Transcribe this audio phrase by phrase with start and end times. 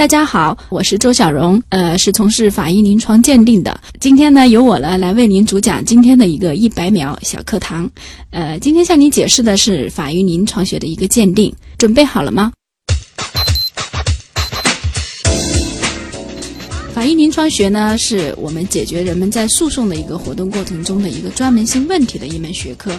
[0.00, 3.78] 大家好，我是周小荣，呃，是从事法医临床鉴定的。
[4.00, 7.86] 今天呢，由我呢来为您主讲今天的一个一百秒小课堂。
[8.30, 12.50] 呃，今天向您解释的是法医临床学的一个鉴定，准备好了吗？
[16.94, 22.90] 法医临床学呢，是我们解决人们在诉讼的一个活动过程中的一个专门性问题的一门学科。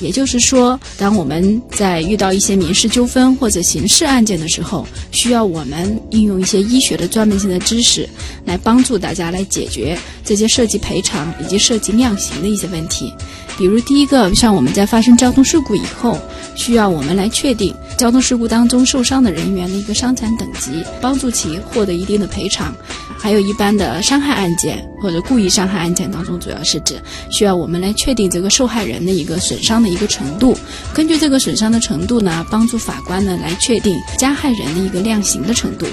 [0.00, 8.08] 也就是说，当我们在遇到一些民事纠纷或者刑事案件的时候，需要我们应用一些医学的专门性的知识，
[8.44, 13.12] 来帮助大家来解决这些涉及赔偿以及涉及量刑的一些问题。
[13.56, 16.16] 比如，第一个，像我们在发生交通事故以后，
[16.54, 22.72] 需要我们来确定交通事故当中受伤的人员的一个伤残等级，帮助其获得一定的赔偿。
[23.20, 26.94] 还有一般的伤害案件或者故意伤害案件当中，主要是指
[27.30, 30.56] 需要我们来确定这个受害人的一个损伤的一个程度，
[30.94, 35.86] 根据这个损伤的程度呢，帮助法官呢来确定加害人的一个量刑的程度。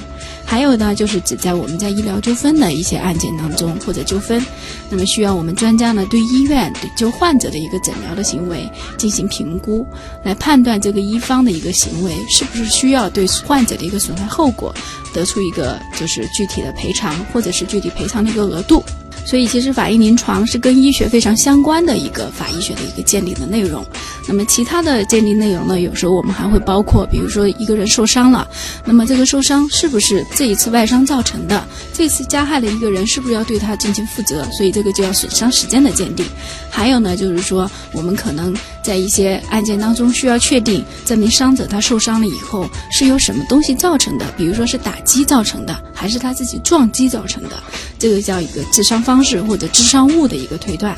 [0.48, 4.44] 还有呢，就是指在我们在医疗纠纷的一些案件当中或者纠纷，
[4.92, 9.86] 那么需要我们专家呢对医院对就患者的一个诊疗的行为进行评估，
[10.24, 14.74] 来判断这个一方的一个行为是不是需要对患者的一个损害后果。
[15.14, 18.84] 得出一个就是具体的赔偿，或者是具体赔偿的一个额度。
[19.24, 23.86] 所以，其实法医临床是跟医学非常相关的一个法医学的一个鉴定的内容。
[24.28, 25.80] 那么，其他的鉴定内容呢？
[25.80, 28.48] 有时候我们还会包括，比如说一个人受伤了，
[28.84, 31.68] 那么这个受伤是不是这一次外伤造成的？
[31.94, 34.44] 这次加害的一个人是不是要对他进行负责？
[34.52, 36.26] 所以，这个就要损伤时间的鉴定。
[36.70, 47.52] 还有呢，就是说我们可能在一些案件当中需要确定这名伤者他受伤了以后是由什么东西造成的，比如说是打击造成的，还是他自己撞击造成的？
[47.98, 50.96] 这个叫一个致伤方式或者致伤物的一个推断，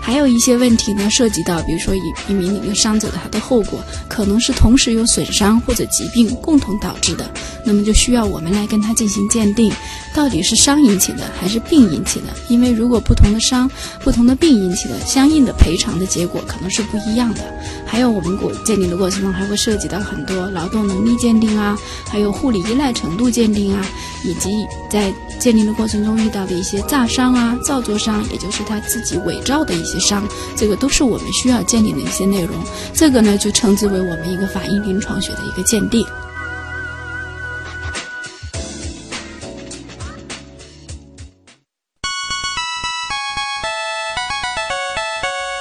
[0.00, 7.30] 还有一些问题呢，涉及到比如说一一名那个伤者的他的后果，可能是同时有损伤或者疾病共同导致的，
[7.64, 9.70] 那么就需要我们来跟他进行鉴定，
[10.14, 12.26] 到底是伤引起的还是病引起的？
[12.48, 13.70] 因为如果不同的伤、
[14.02, 17.40] 不同的病引起的，相应的赔偿的结果可能是不一样的。
[17.86, 21.78] 还有我们过鉴定的过程中，还会涉及到很多劳动能力鉴定啊，
[22.08, 23.86] 还有护理依赖程度鉴定啊，
[24.24, 24.50] 以及
[24.90, 26.40] 在鉴定的过程中遇到。
[26.40, 32.54] 的一些炸伤啊、造作伤，也就是他自己伪造的一些伤，这个都是我们需要鉴定的一些内容。
[32.94, 36.06] 这个呢，就称之为我们一个法医临床学的一个鉴定。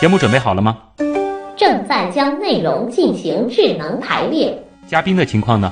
[0.01, 0.77] 节目准备好了吗？
[1.57, 4.57] 正在将内容进行智能排列。
[4.87, 5.71] 嘉宾的情况呢？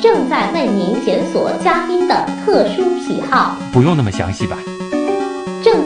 [0.00, 4.56] 正在为您检索嘉宾的特殊喜好，不用那么详细吧？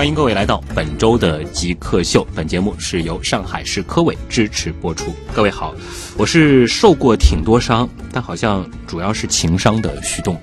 [0.00, 2.26] 欢迎各位来到本周的极客秀。
[2.34, 5.14] 本节目是由上海市科委支持播出。
[5.34, 5.74] 各位好，
[6.16, 10.40] 我是受过挺多伤，但好像主要是情商的徐栋。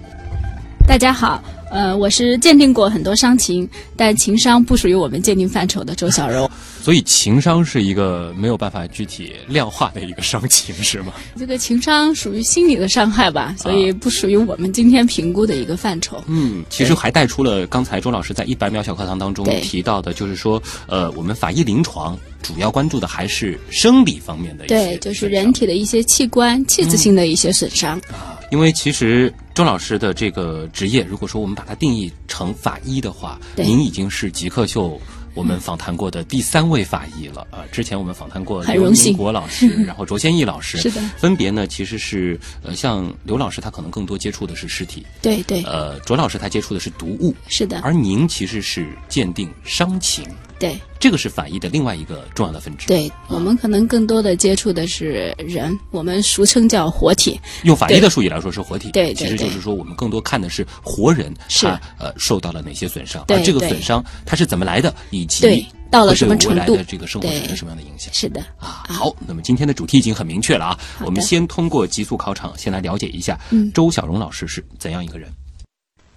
[0.88, 1.44] 大家好。
[1.70, 6.50] 呃，我是鉴定过很多伤情，但情商不属于我们鉴定范畴的周小柔。
[6.82, 11.12] 所以情商是一个没有办法具体量化的一个伤情，是吗？
[11.38, 16.24] 这个情商属于心理的伤害吧，所以不属于我们今天评估的一个范畴。
[16.28, 28.40] 嗯，其实还带出了刚才周老师在一百秒小课堂当中提到的，就是说，呃，我们法医临床主要关注的还是生理方面的一些，对，就是人体的一些器官器质性的一些损伤啊。
[28.50, 35.02] 因为其实周老师的这个职业，如果说我们把它定义成法医的话，您已经是极客秀
[35.34, 37.66] 我们访谈过的第三位法医了啊！
[37.72, 50.24] 之前我们访谈过刘明国老 师，然后卓先义老师， 是的，分别呢其实是呃，像刘老师他可能更多接触的是尸体，对对，呃，卓老师他接触的是毒物，是的，而您其实是鉴定伤情。
[50.60, 52.88] 对，这个是法医的另外一个重要的分支。
[52.88, 57.40] 对我们可能更多的接触的是人，我们俗称叫活体。
[57.64, 58.92] 用法医的术语来说是活体。
[58.92, 68.12] 对，其实就是说我们更多看的是活人，他呃受到了哪些损伤，而这个损伤它是怎么来的，以及到了什么程度，这个生活产生什么样的影响。
[68.12, 73.40] 是的啊，好，那么今天的主题已经很明确了啊，我们先通过极速考场先来了解一下
[73.76, 75.32] 周小荣老师是怎样一个人。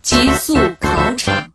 [0.02, 1.50] 极速考场。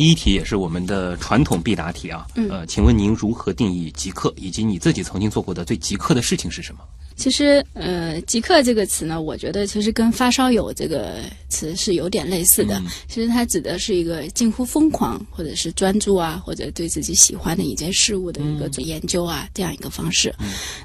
[0.00, 6.80] 第一题也是我们的传统必答题啊，呃，请问您如何定义极客，以及你自己曾经做过的最极客的事情是什么？
[7.16, 11.18] 其实，呃，极客这个词呢，我觉得其实跟发烧友这个
[11.50, 12.80] 词是有点类似的。
[13.08, 20.34] 其实它指的是一个近乎疯狂，或者是专注啊，或者对自己喜欢的一件事物的一个研究啊，这样一个方式。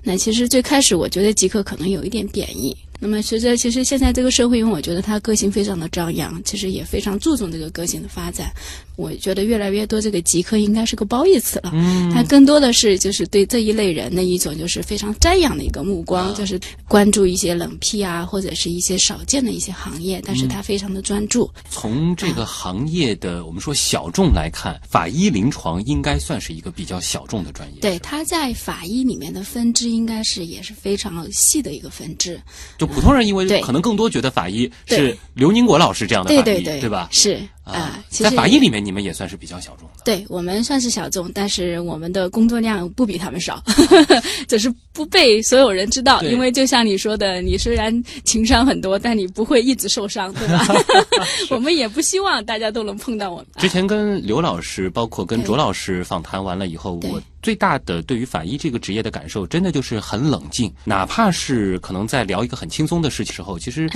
[0.04, 2.76] 那其实最开始，我觉得极客可能有一点贬义。
[3.00, 8.52] 那么随着其实现在这个社会，因为我觉得他个性非常的张扬，其实也非常注重这个个性的发展。
[8.96, 11.72] 我觉得越来越多这个极客应该是个褒义词了。
[11.74, 16.58] 嗯，它更多的是就是对这一类人的一种就是非常瞻仰的一个目光，就是
[16.88, 21.52] 关注一些冷僻啊或者是一些少见的一些行业，但是他非常的专注。
[21.70, 27.82] 从这个行业的我们说小众来看，法医临床应该算是一个比较小众的专业。
[27.82, 32.40] 对，它在法医里面的分支应该是也是非常细的一个分支。
[32.86, 37.08] 普通人因为可能更多觉得法医是刘宁国老师这样的法医，对吧？
[37.12, 40.04] 是啊，在法医里面，你们也算是比较小众的。
[40.06, 43.62] 对我们算是小众，但是我们的工作量不比他们少，
[44.48, 46.22] 只是不被所有人知道。
[46.22, 50.66] 因为就像你说的，你虽然情商很多，但你不会一直受伤，对吧？
[51.50, 53.48] 我们也不希望大家都能碰到我们。
[53.58, 57.22] 之前跟刘老师，包括跟卓老师访谈完了以后，我。
[57.42, 60.74] 最大的对于法医这个职业的感受，真的就是很冷静。
[60.84, 63.88] 哪怕是可能在聊一个很轻松的事情时候，其实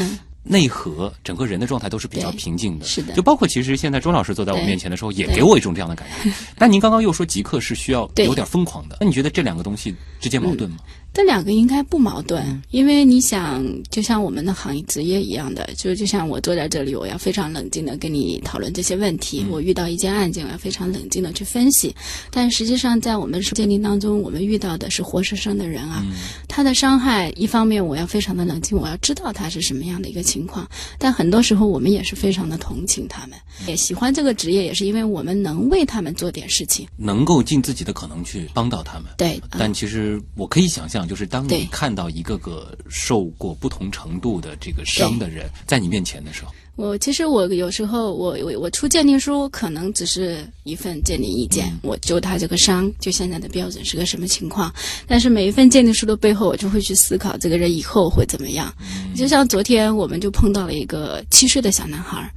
[0.44, 2.86] 内核整个人的状态都是比较平静的。
[2.86, 6.32] 是的，就包括其实现在钟老师坐在我面前的时候，也给我一种这样的感觉。
[6.58, 10.78] 但您刚刚又说极客是需要有点疯狂的，那你觉得这两个东西之间矛盾吗？
[11.12, 19.46] 这两个应该不矛盾，因为你想，就像我们的行业职业一样的，就就像我坐在这里，我要非常冷静的跟你讨论这些问题。
[19.50, 21.94] 我遇到一件案件，我要非常冷静的去分析。
[22.32, 26.06] 但实际上，在我们鉴定当中，我们遇到的是活生生的人啊，
[26.48, 30.70] 他的伤害，一方面我要非常的冷静，我要知道他是什么样的一个情况。
[31.00, 39.06] 但很多时候，我们也是非常的同情他们，也喜欢这个职业，也是因为我们能为他们做点事情，能够尽自己的可能去帮到他们。
[39.18, 40.99] 对，但其实我可以想象。
[41.08, 54.74] 就是当你看到一个个受过不同程度的这个伤的人在你面前的时候，我其实我有时候我我我出鉴定书可能只是一份鉴定意见，我就他这个伤就现在的标准是个什么情况，
[55.06, 58.74] 但是每一份鉴定书的背后，我就会去思考这个人以后会怎么样。
[59.16, 62.32] 就像昨天我们就碰到了一个七岁的小男孩，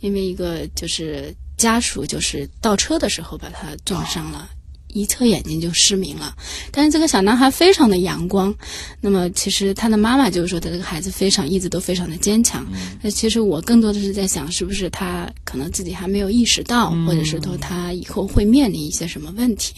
[0.00, 4.48] 因为一个就是家属就是倒车的时候把他撞伤了。
[4.92, 6.34] 一侧眼睛就失明了，
[6.70, 8.54] 但是这个小男孩非常的阳光。
[9.00, 12.66] 那么其实他的妈妈就是说，他这个孩子非常一直都非常的坚强。
[13.00, 19.74] 那其实我更多的是在想，是不是他可能自己还没有意识到，或者是说他以后会面临一些什么问题。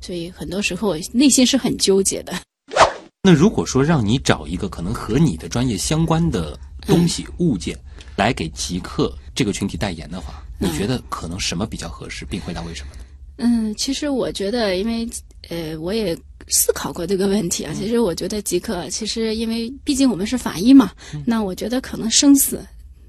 [0.00, 2.34] 所以很多时候内心是很纠结的。
[3.22, 7.74] 那如果说让你找一个可能和你的专业相关的东西物件
[8.16, 13.03] 来给极客这个群体代言的话，你觉得可能什么比较合适，并回答为什么呢？
[13.36, 15.08] 嗯，其实我觉得，因为
[15.48, 16.16] 呃，我也
[16.48, 17.72] 思考过这个问题啊。
[17.76, 20.92] 其实我觉得即刻，其实因为毕竟我们是法医嘛，
[21.26, 22.64] 那我觉得可能生死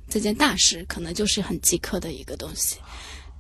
[0.10, 2.78] 这件大事，可能就是很即刻的一个东西。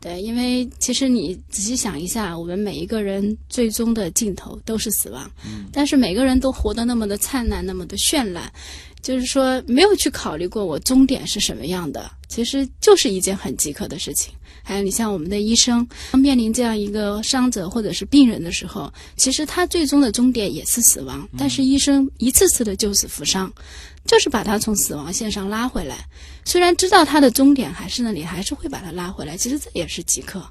[0.06, 5.28] 对，因为其实你仔细想一下，我们每一个人最终的尽头都是死亡，
[5.74, 8.54] 但是每个人都活得那么的灿烂，那么的绚烂，
[9.02, 14.32] 就是说没有去考虑过我终点是什么样的，其实就是一件很即刻的事情。
[14.62, 21.28] 还有你像我们的医生，当面临这样一个伤者或者是病人的时候，其实他最终的终点也是死亡。
[21.36, 23.52] 但是医生一次次的救死扶伤，
[24.06, 25.98] 就是把他从死亡线上拉回来。
[26.46, 29.36] 虽然知道他的终点还是那里，还是会把他拉回来。
[29.36, 30.44] 其实这也是极客。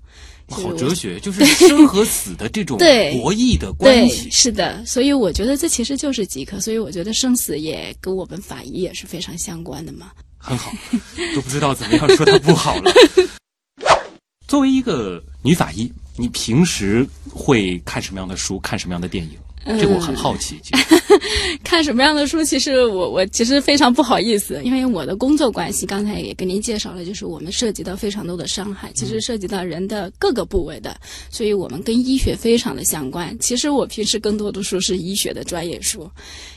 [0.49, 2.76] 好哲学，就是生和死的这种
[3.23, 4.28] 博弈的关系。
[4.30, 6.61] 是的，所以我觉得这其实就是极客。
[6.61, 10.11] 所以我觉得生死也跟我们法医也是非常相关的嘛。
[10.37, 10.70] 很好，
[11.34, 12.92] 都不知道怎么样说他不好了。
[14.46, 18.61] 作为一个女法医，你平时会看什么样的书？
[18.61, 19.38] 看什么样的电影？
[19.66, 20.61] 这个我很好奇。
[21.64, 22.44] 看什么样的书？
[22.44, 30.97] 其实我我其实非常不好意思，因为我的工作关系，刚才也跟您介绍了，就是我们涉及到非常多的伤害，其实涉及到人的各个部位的，
[31.30, 33.37] 所以我们跟医学非常的相关。
[33.38, 36.11] 其实我平时更多的书是医学的专业书。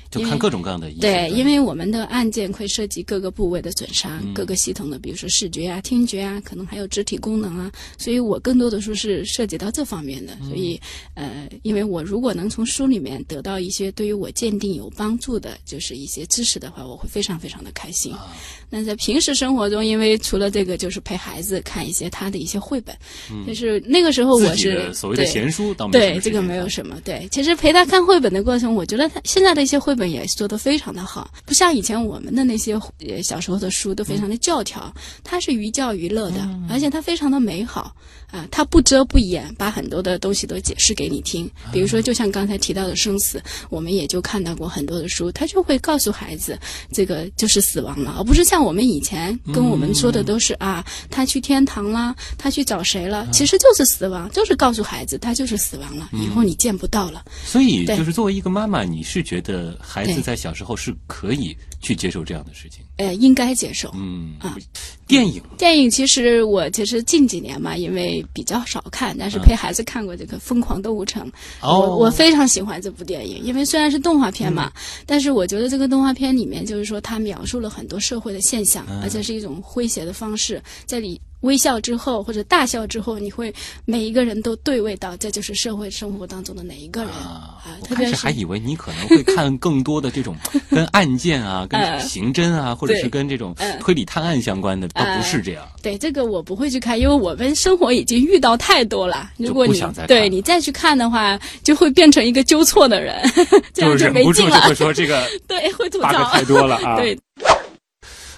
[0.09, 10.37] 就看各种各样的对，因为我们的案件会涉及各个部位的损伤，各个系统的，比如说视觉啊、听觉啊，可能还有肢体功能啊，所以我更多的说是涉及到这方面的。
[10.47, 10.79] 所以，
[11.13, 18.13] 呃，因为我如果能从书里面得到一些对于我鉴定有帮助的，就是一些知识的话，我会非常非常的开心。
[18.69, 22.95] 那在平时生活中，因为除了这个，就是陪孩子看一些他的一些绘本，
[23.45, 26.99] 就是那个时候我是所谓的闲书，对这个没有什么。
[27.03, 37.93] 对，其实陪他看绘本的过程，我觉得他现在的一些绘本也做得非常的好，不像以前我们的那些呃小时候的书都非常的教条，它是寓教于乐的，而且它非常的美好
[38.31, 41.49] 啊，他不遮不掩，把很多的东西都解释给你听。
[41.71, 46.59] 比如说，就像刚才提到的生死，我们也就看到过很多的书，他就会告诉孩子，
[46.91, 57.23] 这个就是死亡了，而不是像我们以前跟我们说的都是啊，他去天堂啦，他去找谁了，其实就是死亡，就是告诉孩子他就是死亡了，以后你见不到了。
[57.45, 61.55] 所以，就是作为一个妈妈，你是觉得孩子在小时候是可以
[61.87, 62.83] 去接受这样的事情？
[62.97, 63.89] 呃，应该接受。
[63.95, 64.57] 嗯啊，
[65.07, 71.31] 电影，电影其实我其实近几年嘛，因为比较少看，但是陪孩子看过这个《疯狂动物城》，
[71.65, 74.69] 我我非常喜欢这部电影，因为虽然是动画片嘛，
[75.05, 81.21] 但是我觉得这个动画片里面就是说它描述了很多社会的现象，而且是一种诙谐的方式，在里。
[81.41, 83.53] 微笑之后或者大笑之后，你会
[83.85, 87.57] 每一个人都对位到，这就是社会生活当中的哪一个人啊？
[87.83, 90.35] 特别是还以为你可能会看更多的这种
[90.71, 95.67] 跟案件啊、 跟刑侦啊，或者是跟这种推理探案相关的，倒不是这样。
[95.81, 99.29] 对这个我不会去看，因为我们生活已经遇到太多了。
[99.37, 103.21] 如果你对你再去看的话，就会变成一个纠错的人，
[103.73, 104.61] 这样就没劲了。
[104.61, 106.97] 会说这个对会吐槽太多了啊。
[106.97, 107.17] 对。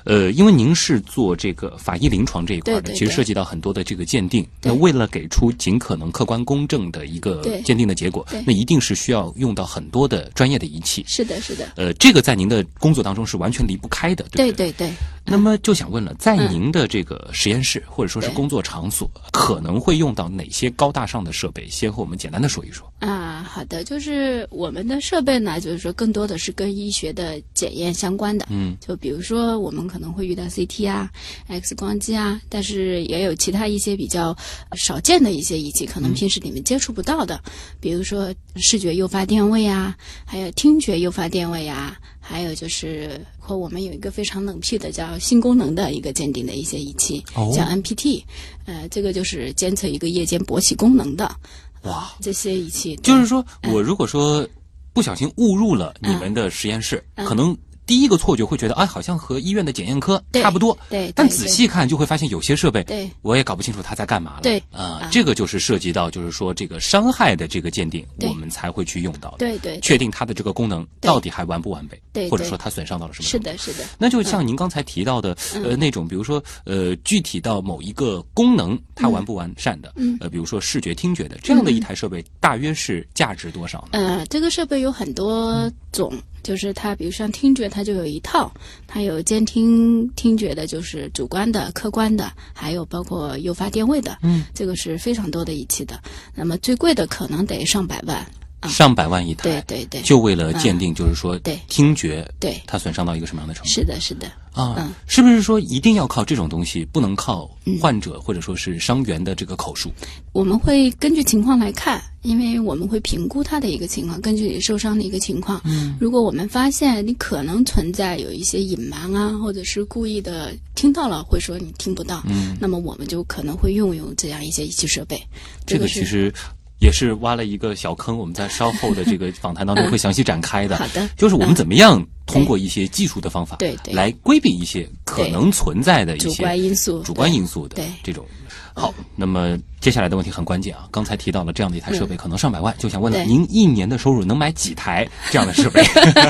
[0.09, 4.43] 呃，因为您是做这个法医临床这一块的，其实涉及到很多的这个鉴定。
[4.63, 11.05] 那为了给出尽可能客观公正的一个鉴定的结果，那一定是需要用到很多的专业的仪器。
[11.07, 11.73] 是的，是的。
[11.75, 14.91] 呃，这个在您的工作当中是完全离不开的，对对对。
[15.25, 21.67] 那么就想问了，在您的这个实验室或者说是工作场所，可能会用到哪些高大上的设备？
[21.69, 22.91] 先和我们简单的说一说。
[22.97, 28.47] 啊，好的，就是我们的设备呢，就是说更多的是跟医学的检验相关的。
[28.49, 31.09] 嗯，就比如说我们可能会遇到 CT 啊、
[31.47, 34.35] X 光机啊，但是也有其他一些比较
[34.75, 37.39] 少见的一些仪器，可能平时你们接触不到的，
[37.79, 41.97] 比如说视觉诱发电位啊，还有听觉诱发电位啊。
[42.21, 48.23] 还有就是和我们有一个非常冷僻的叫性功能的一个鉴定的一些仪器，叫 NPT，
[48.65, 51.35] 呃，这个就是监测一个夜间勃起功能的。
[51.83, 54.47] 哇，这些仪器就是说我如果说
[54.93, 57.57] 不小心误入了你们的实验室，可能。
[57.89, 60.77] 第一个错觉会觉得，哎，好像和医院的检验科差不多。
[60.91, 64.41] 对，但仔细看就会发现有些设备，对，我也搞不清楚它在干嘛了。
[64.43, 69.37] 对，啊，这个就是涉及到，就是说这个伤害的这个鉴定，我们才会去用到的。
[69.39, 73.27] 对对，确定它的这个功能到底还完不完备，对，或者说它损伤到了什么？
[73.27, 73.83] 是的，是的。
[73.97, 83.97] 那就像您刚才提到的，呃，那种比如说，呃，具体到某一个功能它完不完善的，呃，比如说视觉、听觉的这样的一台设备，大约是价值多少呢？
[83.99, 86.13] 呃，这个设备有很多种。
[86.49, 88.51] 就是它，比如像听觉，它就有一套，
[88.87, 96.01] 它有监听听觉的，就是主观的、客观的，还有包括诱发电位的，嗯，这个是非常多的仪器的。
[96.33, 98.25] 那么最贵的可能得上百万。
[98.67, 103.69] 上百万一台，对对对，就为了鉴定，就是说，对听觉，对它损伤到一个什么样的程度？
[103.69, 107.49] 是的，是的，啊，是不是说一定要靠这种东西，不能靠
[107.79, 109.91] 患者或者说是伤员的这个口述？
[110.33, 115.61] 我们会根据情况来看，因为我们会评估他的一个情况，根据你受伤的一个情况。
[115.63, 125.21] 嗯，如果我们发现你可能存在有一些隐瞒啊，或者是故意的听到了，会说你听不到，嗯，那么我们就可能会用用这样一些仪器设备。
[125.65, 126.33] 这个其实。
[126.79, 130.75] 也是挖了一个小坑，我们在稍后的这个访谈当中 会详细展开的。
[130.77, 138.25] 好的，就是我们怎么样通过一些技术的方法，对对，来规避一些可能存在的一些主观因素、主观因素的这种。
[138.73, 140.87] 好，那么接下来的问题很关键啊！
[140.91, 145.81] 刚才提到了这样的一台设备可能上百万，就想问了，您一年的收入能买几台这样的设备？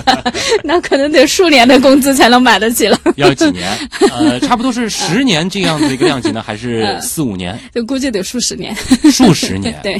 [0.63, 2.99] 那可能得数年的工资才能买得起了。
[3.15, 3.67] 要几年？
[4.11, 7.59] 呃，差不多是十年这样的一个量级呢， 还是四五年？
[7.73, 8.75] 就估计得数十年。
[9.11, 9.79] 数十年？
[9.81, 9.99] 对。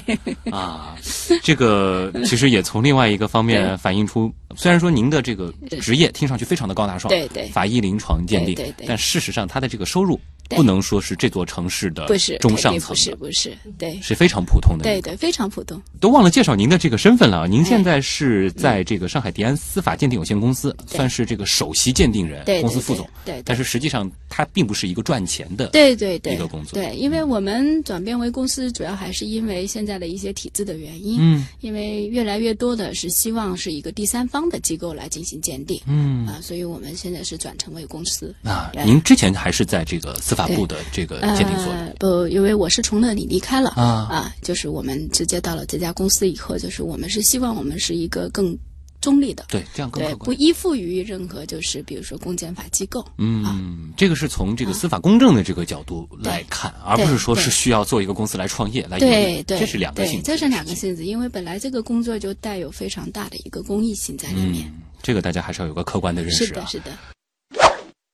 [0.51, 0.95] 啊，
[1.41, 5.51] 这个其实也从另外一个方面反映出，虽然说您的这个
[5.81, 10.19] 职业听上去非常的高大上，对对，法医临床鉴定，对对，但事实上他的这个收入。
[10.49, 12.07] 不能说是这座城市的
[12.39, 13.38] 中上层，不是不是，
[13.77, 15.81] 对，是非常普通的，对对，非常普通。
[15.99, 23.07] 都忘了介绍您的这个身份了，您现在是在这个上海迪安司法鉴定有限公司，算是这个首席鉴定人，公司副总。
[23.23, 26.73] 对，但是实际上它并不是一个赚钱的，对对对，一个工作。
[26.73, 31.17] 对，因为我们转变为公司，主要还是因为现在的一些体制的原因。
[31.21, 35.79] 嗯，因为越来越多的是希望是一个第三方的机构来进行鉴定。
[35.85, 38.35] 嗯啊，所以我们现在是转成为公司。
[38.43, 41.19] 啊，您之前还是在这个司法部的这个。
[41.29, 48.57] 鉴定所不，因为我是从那里离开了啊啊，就是我们直接到了这家公司以后，就是我们是希望我们是一个更
[48.99, 53.05] 中立的，对，这样更对，不依附于任何就是比如说公检法机构。
[53.17, 64.69] 嗯，这个是从这个司法公正的这个角度来看，而不是说是需要做一个公司来创业来对对，这是两个性质，这是两个性质，因为本来这个工作就带有非常大的一个公益性在里面。
[65.01, 66.47] 这个大家还是要有个客观的认识啊。
[66.47, 66.97] 是的，是的。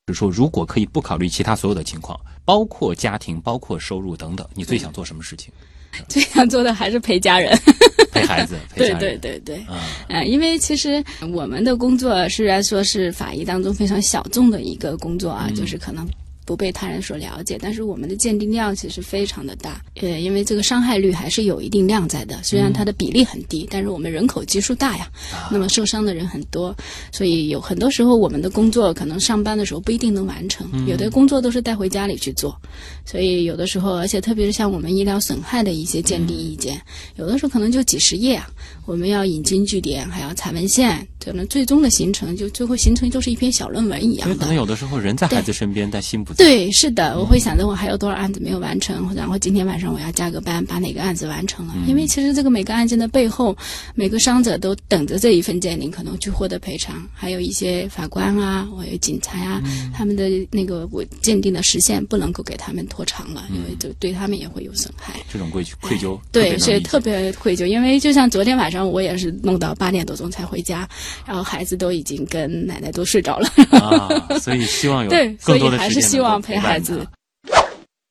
[0.07, 5.51] 就是说，如果可以不考虑其他所有的情况，包括家庭、包括收入等等，你最想做什么事情？
[6.07, 7.57] 最想做的还是陪家人。
[8.11, 9.65] 陪孩子，陪对对对对，
[10.07, 16.07] 呃，因为其实我们的工作虽然说是法医当中非常小众的一个工作啊，就是可能。
[16.45, 22.41] 不被他人所了解，但是我们的鉴定量其实非常的大，呃，因为这个伤害率还是有一定量在的。
[22.43, 25.09] 虽然它的比例很低，但是我们人口基数大呀，
[25.51, 26.75] 那么受伤的人很多，
[27.11, 32.55] 所以有很多时候我们的工作可能上班的时候不一定能完成，有的工作都是带回家里去做。
[33.03, 36.79] 所以有的时候，而且特别是像我们医疗损害的一些鉴定意见，
[37.15, 38.47] 有的时候可能就几十页啊，
[38.85, 44.35] 我们要引经据典，还要查文献，可能最终的形成就最后形成就是一篇小论文一样的。
[44.35, 46.34] 可能有的时候人在孩子身边，但心不。
[46.37, 51.73] 对，是的，我会想着我还有多少案子没有完成，然后今天晚上我要加个班，把哪个案子完成了。
[51.87, 53.55] 因为其实这个每个案件的背后，
[53.93, 57.07] 每个伤者都等着这一份鉴定，可能去获得赔偿。
[57.13, 59.61] 还有一些法官啊，还有警察呀，
[59.93, 65.13] 他们的那个我鉴定的时限不能够给他们拖长了，因为就对他们也会有损害。
[65.31, 67.65] 这种愧愧疚，对，所以特别愧疚。
[67.65, 70.87] 因为就像昨天晚上，我也是弄到八点多钟才回家，
[71.25, 73.49] 然后孩子都已经跟奶奶都睡着了。
[73.71, 76.57] 啊，所以希望有 对，所以还是希望陪。
[76.57, 77.05] 孩子，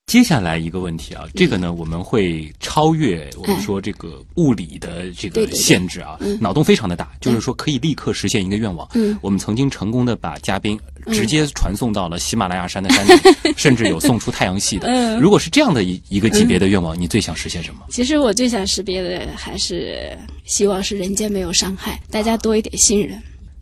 [0.07, 8.89] 接下来一个问题啊，这个呢，我们会超越我们说这个物理的这个限制啊，脑洞非常的大，就是说可以立刻实现一个愿望。
[8.95, 10.79] 嗯，我们曾经成功的把嘉宾
[11.11, 13.17] 直接传送到了喜马拉雅山的山顶，
[13.57, 14.87] 甚至有送出太阳系的。
[14.87, 17.81] 嗯，如果是这样的一一个级别的愿望，你最想实现什么？
[17.89, 23.21] 其实我最想识别的还是希望是人间没有伤害，大家多一点信任，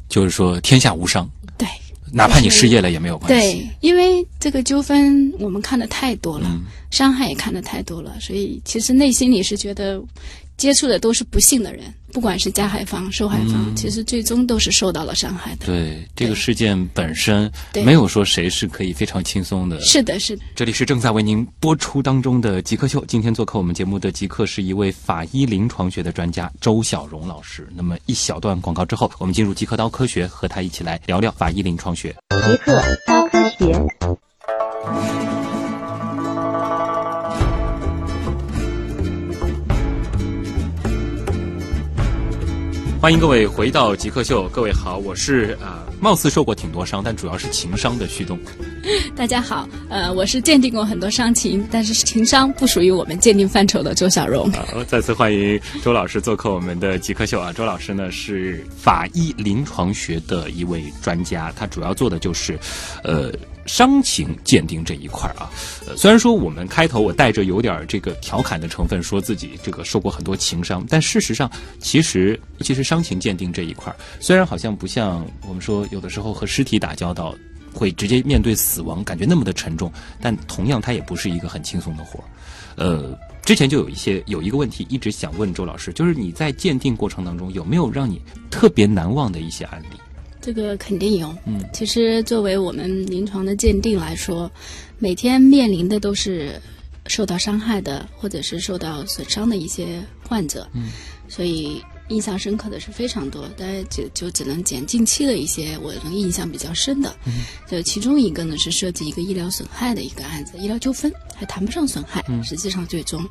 [0.09, 1.27] 就是说天下无伤。
[2.13, 2.17] 对。
[2.17, 3.59] 哪怕你失业了也没有关系。
[3.59, 6.49] 对，因为这个纠纷我们看的太多了，
[6.91, 10.01] 伤害也看的太多了，所以其实内心里是觉得。
[10.63, 15.67] 接触的都是不幸的人，不管是加害方、受害方，其实最终都是受到了伤害的。
[15.67, 17.51] 对这个事件本身，
[17.85, 19.81] 没有说谁是可以非常轻松的。
[19.81, 20.45] 是的，是的。
[20.55, 27.67] 这里是正在为您播出当中的《极客秀》，今天做客我们节目的极客是一位法医临床学的专家周小荣老师。
[27.75, 32.15] 那么一小段广告之后，我们进入极客刀科学，和他一起来聊聊法医临床学。
[32.47, 35.42] 极客刀科学。
[43.03, 48.39] 欢迎各位回到极客秀，各位好，我是呃，貌似受过挺多伤，但主要是情伤的旭东。
[49.17, 54.49] 大家好，呃，我是鉴定过很多伤情，但是情伤不属于我们鉴定范畴的周小荣。
[54.53, 57.53] 好，再次欢迎周老师做客我们的极客秀啊！
[57.53, 62.57] 周老师呢是法医临床学的一位专家，他主要做的就是，
[63.03, 63.33] 呃。
[63.67, 65.51] 伤情鉴定这一块儿啊，
[65.87, 77.35] 呃，虽然说我们开头我带着有点这个调侃的成分，说自己这个受过很多情伤，但事实上，其实其实伤情鉴定这一块儿，虽然好像不像我们说有的时候和尸体打交道
[77.73, 82.23] 会直接面对死亡，感觉那么的沉重，但同样它也不是一个很轻松的活。
[82.77, 88.21] 呃，之前就有一些有一个问题一直想问周老师，就是你在鉴定过程当中有没有让你
[88.51, 90.02] 特别难忘的一些案例？
[90.43, 91.35] 这个肯定有。
[91.47, 94.51] 嗯，其实作为我们临床的鉴定来说，
[94.99, 96.61] 每天面临的都是
[97.07, 100.69] 受到伤害的或者是受到损伤的一些患者。
[100.75, 100.91] 嗯，
[101.29, 107.15] 所以印象深刻的是非常多，大家就就只能捡近期的一些我能印象比较深的。
[107.25, 112.23] 嗯，就其中一个呢是涉及一个医疗损害的一个案子，医疗纠纷还谈不上损害。
[112.29, 113.25] 嗯，实际上最终，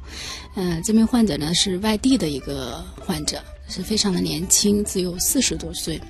[0.55, 6.01] 嗯，这名患者呢是外地的一个患者，是非常的年轻，只有四十多岁。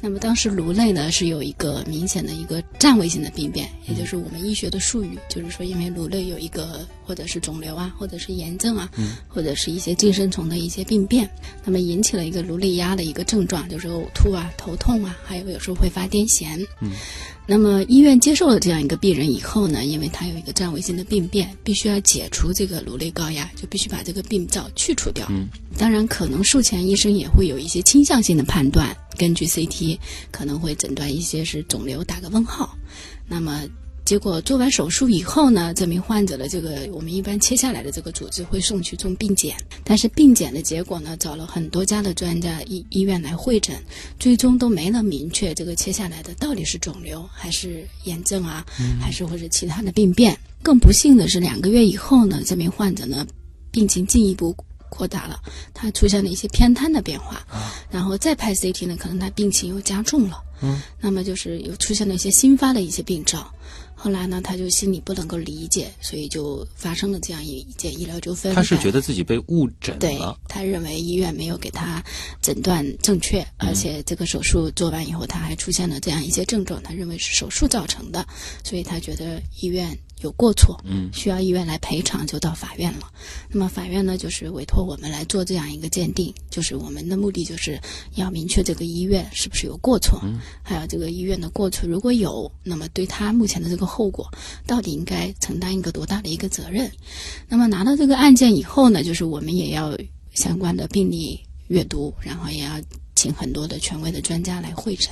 [0.00, 8.90] 那么当时颅内呢是有一个明显的一个占位性的病变，也就是我们医学的术语，就是说因为颅内有一个或者是肿瘤啊，或者是炎症啊，
[9.28, 11.28] 或者是一些寄生虫的一些病变，
[11.64, 16.66] 那么引起了一个颅内压的一个症状，就是呕吐啊、头痛啊，还有有时候会发癫痫。
[16.80, 16.92] 嗯，
[17.52, 25.26] 那么医院接受了这样一个病人以后呢，因为他有一个占位性的病变，必须要解除这个颅内高压，就必须把这个病灶去除掉。
[25.30, 28.96] 嗯，当然可能术前医生也会有一些倾向性的判断。
[29.18, 29.98] 根据 CT
[30.30, 32.78] 可能会诊断一些是肿瘤，打个问号。
[33.26, 33.64] 那么
[34.10, 43.80] 结果做完手术以后呢，这名患者的这个我们一般切下来的这个组织会送去做病检，但是病检的结果呢，找了很多家的专家医医院来会诊，
[44.18, 48.66] 最终都没能明确这个切下来的到底是肿瘤还是炎症啊，
[49.00, 50.36] 还是或者其他的病变。
[50.60, 53.24] 更不幸的是，两个月以后呢，这名患者呢
[53.70, 54.56] 病情进一步。
[54.92, 55.40] 扩大了，
[55.72, 57.40] 他出现了一些偏瘫的变化，
[57.92, 63.54] 然后再拍 CT 呢，可能他病情又加重了，嗯，那么就是又出现了一些新发的一些病灶，
[64.02, 68.54] 后来呢，他就心里不能够理解，所以就发生了这样一件医疗纠纷。
[68.54, 72.02] 他是觉得自己被误诊了，对，他认为医院没有给他
[72.40, 78.26] 诊断正确，而且这个手术做完以后，他还出现了这样一些症状，他认为是手术造成的，
[78.64, 79.98] 所以他觉得医院。
[80.20, 83.10] 有过错，嗯，需要医院来赔偿，就到法院了。
[83.48, 87.80] 那么法院呢，就是委托我们来做这样一个鉴定，就是我们的目的就是
[88.16, 94.30] 要明确这个医院是不是有过错，嗯，还有这个医院的过错如果有，那么对他目前的这个后果，
[94.66, 96.90] 到底应该承担一个多大的一个责任？
[97.48, 99.96] 那么拿到这个案件以后呢，就是我们也要
[100.34, 102.80] 相关的病例阅读，然后也要。
[103.20, 105.10] 请很多的权威的专家来会诊，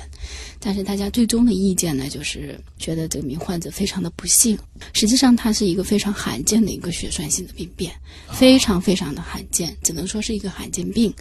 [0.59, 4.57] 但是大家最终的意见呢，就是觉得这名患者非常的不幸。
[4.93, 7.93] 实际上，它是一个非常罕见的一个血栓性的病变，
[8.31, 11.13] 非常非常的罕见，只能说是一个罕见病。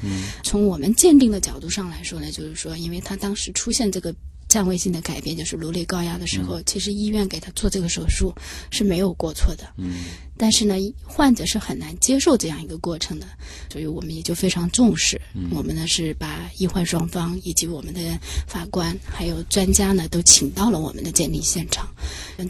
[0.42, 4.14] 从我们鉴定的角度上来说呢，就是说，因为他当时出现这个。
[4.48, 8.34] 占位性的改变就是颅内高压的时候，其实医院给他做这个手术
[8.70, 9.64] 是没有过错的。
[9.76, 10.04] 嗯，
[10.36, 13.26] 但是呢，患者是很难接受这样一个过程的，
[13.70, 15.20] 所以我们也就非常重视。
[15.50, 18.00] 我们呢是把医患双方以及我们的
[18.46, 21.86] 法官还有专家呢都请到了我们的鉴定现场，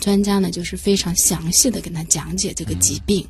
[0.01, 3.27] 专家呢就是非常详细的跟他讲解这个疾病。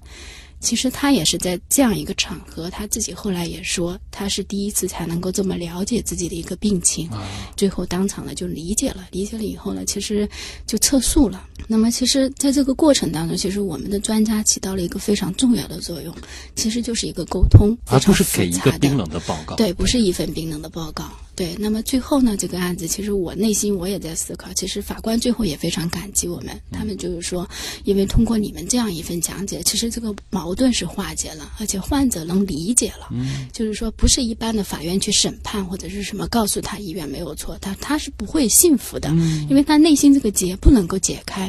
[0.61, 7.09] 其实他也是在这样一个场合，他自己后来也说，他是第一次才能够这么了解自己的一个病情，
[7.57, 10.29] 最后当场呢就理解了，理解了以后呢，其实
[10.67, 11.47] 就撤诉了。
[11.67, 16.15] 那么，其实在这个过程当中，其实我们的专家起到了一个非常重要的作用，
[16.57, 21.11] 其实就是一个沟通，而不是给一个冰冷的报告，对，不是一份冰冷的报告。
[21.39, 27.49] 对，那么最后呢，这个案子其实我内心我也在思考，其实法官最后也非常感激我们，他们就是说，
[27.85, 41.49] 因为通过你们这样一份讲解，其实这个矛盾是化解了，而且患者能理解了，嗯，就是说不是一般的法院去审判或者是什么告诉他医院没有错，他他是不会信服的，嗯，因为他内心这个结不能够解开，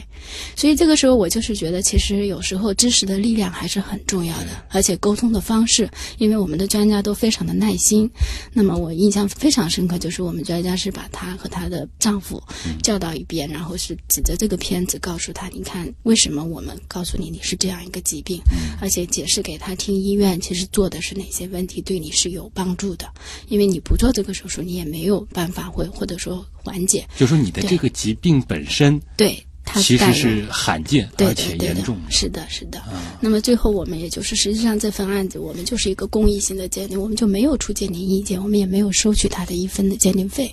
[0.55, 8.07] 所以这个时候我就是觉得，其实有时候知识的力量还是很重要的，而且沟通的方式，因为我们的专家都非常的耐心，
[8.53, 9.78] 那么我印象非常深。
[9.79, 12.43] 深刻就是我们专家是把她和她的丈夫
[12.83, 18.41] 叫到一边，然后是指着这个片子告诉她：“你看，为什么我们告诉你你是这样一个疾病，
[18.81, 23.09] 而且解释给她听，医院其实做的是哪些问题对你是有帮助的？
[23.47, 27.07] 因为你不做这个手术，你也没有办法会或者说缓解。
[27.15, 29.41] 就说你的这个疾病本身对。”
[29.75, 32.81] 其实是罕见而且严重，是的，是的。
[33.19, 40.51] 那么最后我们也就是，实际上这份案子我们就是一个公益性的鉴定，我们就没有出鉴定意见，我们也没有收取他的一分的鉴定费。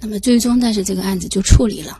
[0.00, 1.98] 那么最终，但是这个案子就处理了。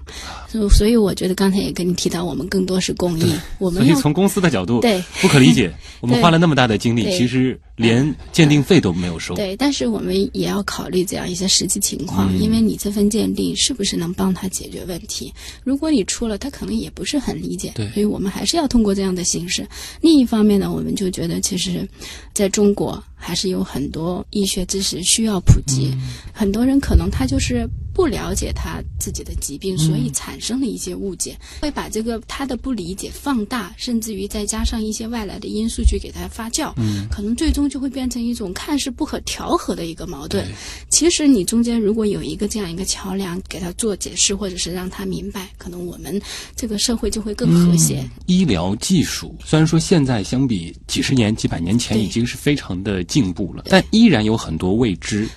[0.70, 3.34] 所以我觉得刚才也跟你提到，我们更多是公益。
[3.58, 9.34] 我们所以从公司的角度，对不可理解， 我们花了那么大的精力，其实连鉴定费都没有收。
[9.34, 15.34] 对，但是我们也要考虑这样一些实际情况，因为你这份鉴定是不是能帮他解决问题？
[15.64, 17.72] 如果你出了，他可能也不是很理解。
[17.74, 19.66] 对，所以我们还是要通过这样的形式。
[20.00, 21.86] 另一方面呢，我们就觉得其实，
[22.32, 23.02] 在中国。
[23.22, 25.94] 还是有很多医学知识需要普及，
[26.32, 36.74] 很多人可能他就是不了解他自己的疾病，所以产生了一些误解，会把这个他的不理解放大，甚至于再加上一些外来的因素去给他发酵，
[37.10, 40.44] 可能最终就会变成一种看似不可调和的一个矛盾。
[40.90, 46.20] 其实你中间如果有一个这样一个桥梁给他做解释，或者是让他明白，可能我们
[46.56, 48.04] 这个社会就会更和谐。
[48.26, 53.04] 医疗技术虽然说现在相比几十年、几百年前已经是非常的。
[53.12, 55.28] 进步了，但依然有很多未知，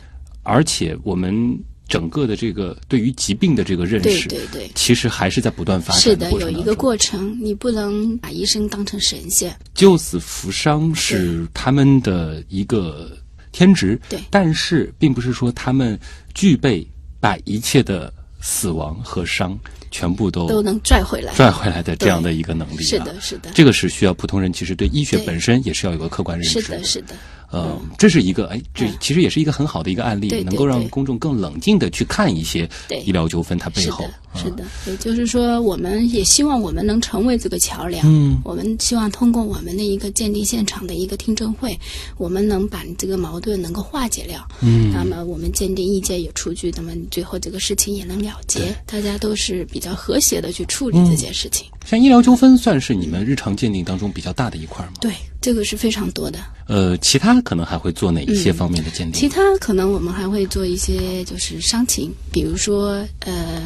[0.44, 1.60] 而且我们
[1.90, 6.02] 整个的这个对于疾病的这个认识，对对对，其实还是在不断发展。
[6.02, 9.54] 是的，有一个过程，你不能把医生当成神仙。
[9.74, 13.12] 救死扶伤是他们的一个
[13.52, 16.00] 天职，对，但是并不是说他们
[16.34, 16.88] 具备
[17.20, 19.60] 把一切的死亡和伤。
[19.92, 27.16] 全部都都能拽回来，拽回来的这样的一个能力，是的，是的，这个是需要普通人其实对医学本身也是要有个客观认识，是的，是的。
[27.56, 32.70] 呃，这是一个哎，这其实也是一个很好的一个案例，能够让公众更冷静的去看一些
[33.06, 34.04] 医疗纠纷它背后。
[34.36, 38.06] 是的，也就是说，我们也希望我们能成为这个桥梁。
[38.06, 41.80] 嗯，我们希望通过我们的一个鉴定现场的一个听证会，
[42.18, 44.46] 我们能把这个矛盾能够化解掉。
[44.60, 51.68] 嗯，那么我们鉴定意见也出具，那么最后这个事情也能了结，大家都是比较和谐的去处理这件事情。
[51.86, 54.94] 像医疗纠纷算是你们日常鉴定当中比较大的一块吗？
[55.00, 55.14] 对，
[55.46, 56.40] 这个是非常多的。
[56.66, 59.14] 呃，其他可能还会做哪一些方面的鉴定？
[59.14, 63.62] 其他可能我们还会做一些就是伤情，比如说呃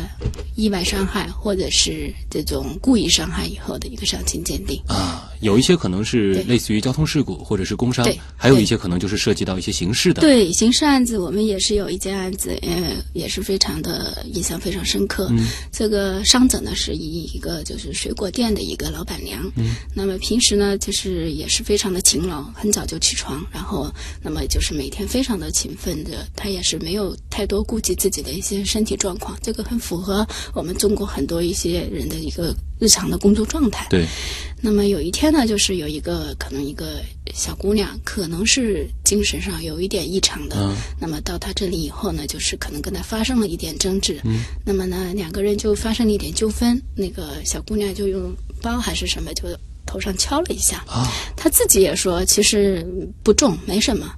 [0.57, 5.28] 意外伤害或者是这种故意伤害以后的一个伤情鉴定啊。
[5.41, 10.21] 有一些可能是类似于交通事故或者是工伤，还有一些可能就是涉及到一些刑事的。
[10.21, 15.28] 对刑事案子，我们也是有一件案子，呃，也是非常的印象非常深刻。
[15.32, 19.41] 嗯，这个伤者呢是一一个就是水果店的一个老板娘。
[19.56, 32.54] 嗯，那么平时呢就是也是非常的勤劳，很早就起床，然后那么就是每天非常的勤奋的，她也是没有太多顾及自己的一些身体状况，这个很符合我们中国很多一些人的一个。
[32.79, 33.85] 日常的工作状态。
[33.89, 34.05] 对。
[34.61, 37.01] 那么有一天呢，就是有一个可能一个
[37.33, 40.57] 小姑娘，可能是精神上有一点异常的。
[40.57, 40.75] 嗯。
[40.99, 44.19] 那么到他这里以后呢，就是可能跟他发生了一点争执。
[44.25, 44.41] 嗯。
[44.65, 46.81] 那么呢，两个人就发生了一点纠纷。
[46.93, 49.43] 那个小姑娘就用包还是什么，就
[49.85, 50.83] 头上敲了一下。
[50.87, 51.07] 啊。
[51.37, 52.85] 她自己也说，其实
[53.23, 54.13] 不重，没什么。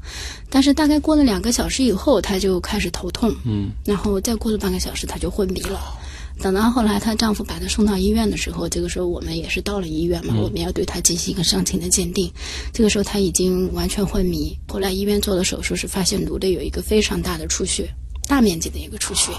[0.50, 3.32] 但是大概过了两个小时以后，她就开始头痛。
[3.46, 3.70] 嗯。
[3.86, 5.80] 然后再过了半个小时，她就昏迷了。
[6.42, 12.32] 等到后来，她丈夫把她送到医院的时候，这个时候我们也是到了医院嘛，我们要对她进行一个伤情的鉴定。
[12.74, 14.58] 这个时候她已经完全昏迷。
[14.68, 17.94] 后来医院做的手术，是发现颅内有一个非常大的出血，
[18.28, 19.32] 大面积的一个出血。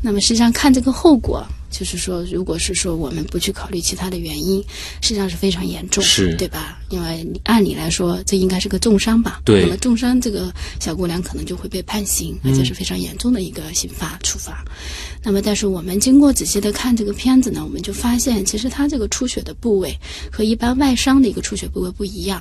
[0.00, 4.62] 那么实际上看这个后果，就是说，如果是说我们不去考虑其他的原因，
[5.02, 6.78] 实际上是非常严重，是对吧？
[6.88, 9.40] 因为按理来说，这应该是个重伤吧？
[9.44, 9.62] 对。
[9.62, 14.64] 那么重伤，这个小姑娘可能就会被判刑，而且是非常严重的一个刑罚处罚。
[15.22, 19.94] 那么，但是我们经过仔细的看这个片子呢，我们就发现，其实她这个出血的部位
[20.30, 22.40] 和一般外伤的一个出血部位不一样，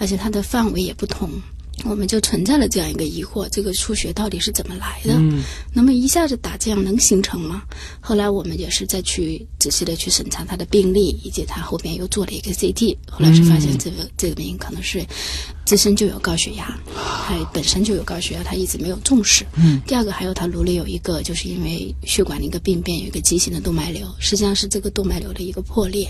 [0.00, 1.30] 而且它的范围也不同。
[1.84, 5.14] 我们就存在了这样一个疑惑：这个出血到底是怎么来的？
[5.14, 5.42] 嗯，
[5.72, 7.62] 那么一下子打这样能形成吗？
[8.00, 15.04] 后来我们也是再去仔细的去审查他的病历，以及他后边又做了一个 CT，后来是发现这个这个病可能是
[15.64, 16.78] 自身就有高血压，
[17.26, 19.44] 他本身就有高血压，他一直没有重视。
[19.56, 26.08] 嗯，第二个还有他颅内有一个，就是因为血管的一个病变，有一个畸形的动脉瘤，实际上是这个动脉瘤的一个破裂。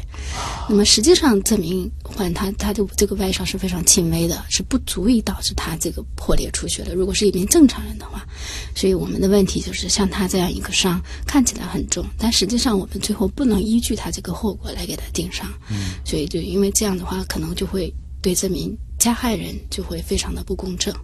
[0.68, 6.94] 那么实际上证明患他他的这个外伤是非常轻微的，是不足以导致他这个破裂出血的。
[6.94, 8.26] 如果是一名正常人的话，
[8.74, 15.48] 所以我们的问题就是像他这样一个伤看起来很重，但实际上我们最后不能依据他这个后果来给他定伤。
[15.70, 20.94] 嗯，所以就因为这样的话，可能就会对这名加害人就会非常的不公正。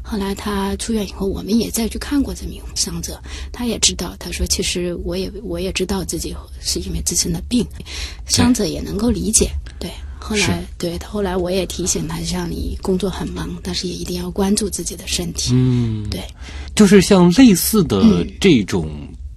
[0.00, 7.66] 后来他出院以后，我们也再去看过这名伤者，他也知道，他说其实我也我也知道自己是因为自身的病，
[8.28, 9.90] 伤者也能够理解，对。
[10.20, 15.50] 后来，对，后来我也提醒他，像你工作很忙，但是也一定要关注自己的身体。
[15.54, 16.20] 嗯，对，
[16.76, 18.90] 就是像类似的这种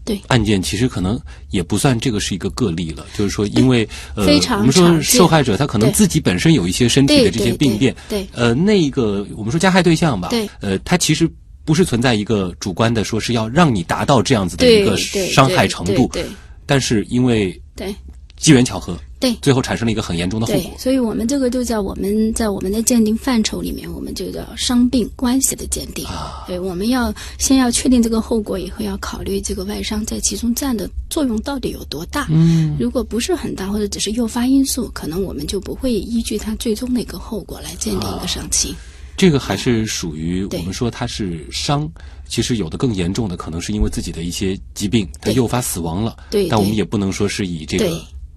[0.05, 0.19] 对。
[0.27, 3.05] 案件，其实可能也不算这个是一个个例了。
[3.17, 4.25] 就是说，因为呃，
[4.57, 11.29] 我们说受害者他可能自己本身有一些身体的这些病变，对，呃，那一个我们说加害对象吧，对，呃，他其实
[11.65, 16.25] 不是存在一个主观的说是要让你达到这样子的一个伤害程度，对，
[16.65, 17.93] 但是因为对。
[18.37, 18.97] 机缘巧合。
[19.21, 20.71] 对，最后产生了一个很严重的后果。
[20.79, 26.03] 所以，我们这个就叫我们在我们的鉴定范畴里面，我们就叫伤病关系的鉴定。
[26.47, 32.25] 对，我们要先要确定这个后果，以后要考虑这个外伤在其中占的作用到底有多大。
[32.31, 38.75] 嗯，如果不是很大，或者只是诱发因素，可能我们就不会依据它最终的一个后果来鉴定一个伤情。
[39.15, 41.87] 这个还是属于我们说它是伤，
[42.27, 46.17] 其实有的更严重的，可能是因为自己的一些疾病，它诱发死亡了。
[46.31, 47.85] 对，但我们也不能说是以这个。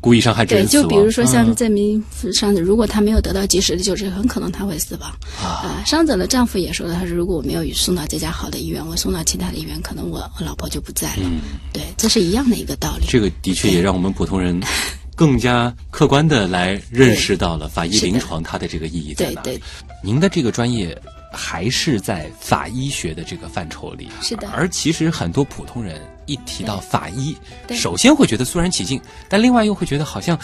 [0.04, 0.86] 故意伤害致人死亡。
[0.86, 5.10] 对，就比如说像这名伤者，如果他没有得到及时的救治，很可能他会死亡。
[5.42, 11.22] 啊，伤者的丈夫也说了，他说如果我没有送到这家好的医院，我送到其他的医院，可能我我老婆就不在了。
[11.24, 11.40] 嗯，
[11.72, 13.06] 对，这是一样的一个道理。
[13.08, 14.60] 这个的确也让我们普通人
[15.16, 19.40] 更加客观的来认识到了法医临床它的这个意义在哪。
[19.40, 19.62] 对对，
[20.02, 20.94] 您的这个专业
[21.34, 24.08] 还是在法医学的这个范畴里。
[24.20, 24.48] 是的。
[24.50, 26.00] 而其实很多普通人。
[26.26, 27.36] 一提到法医，
[27.74, 30.38] 首先会觉得肃然起敬，但另外又会觉得好像，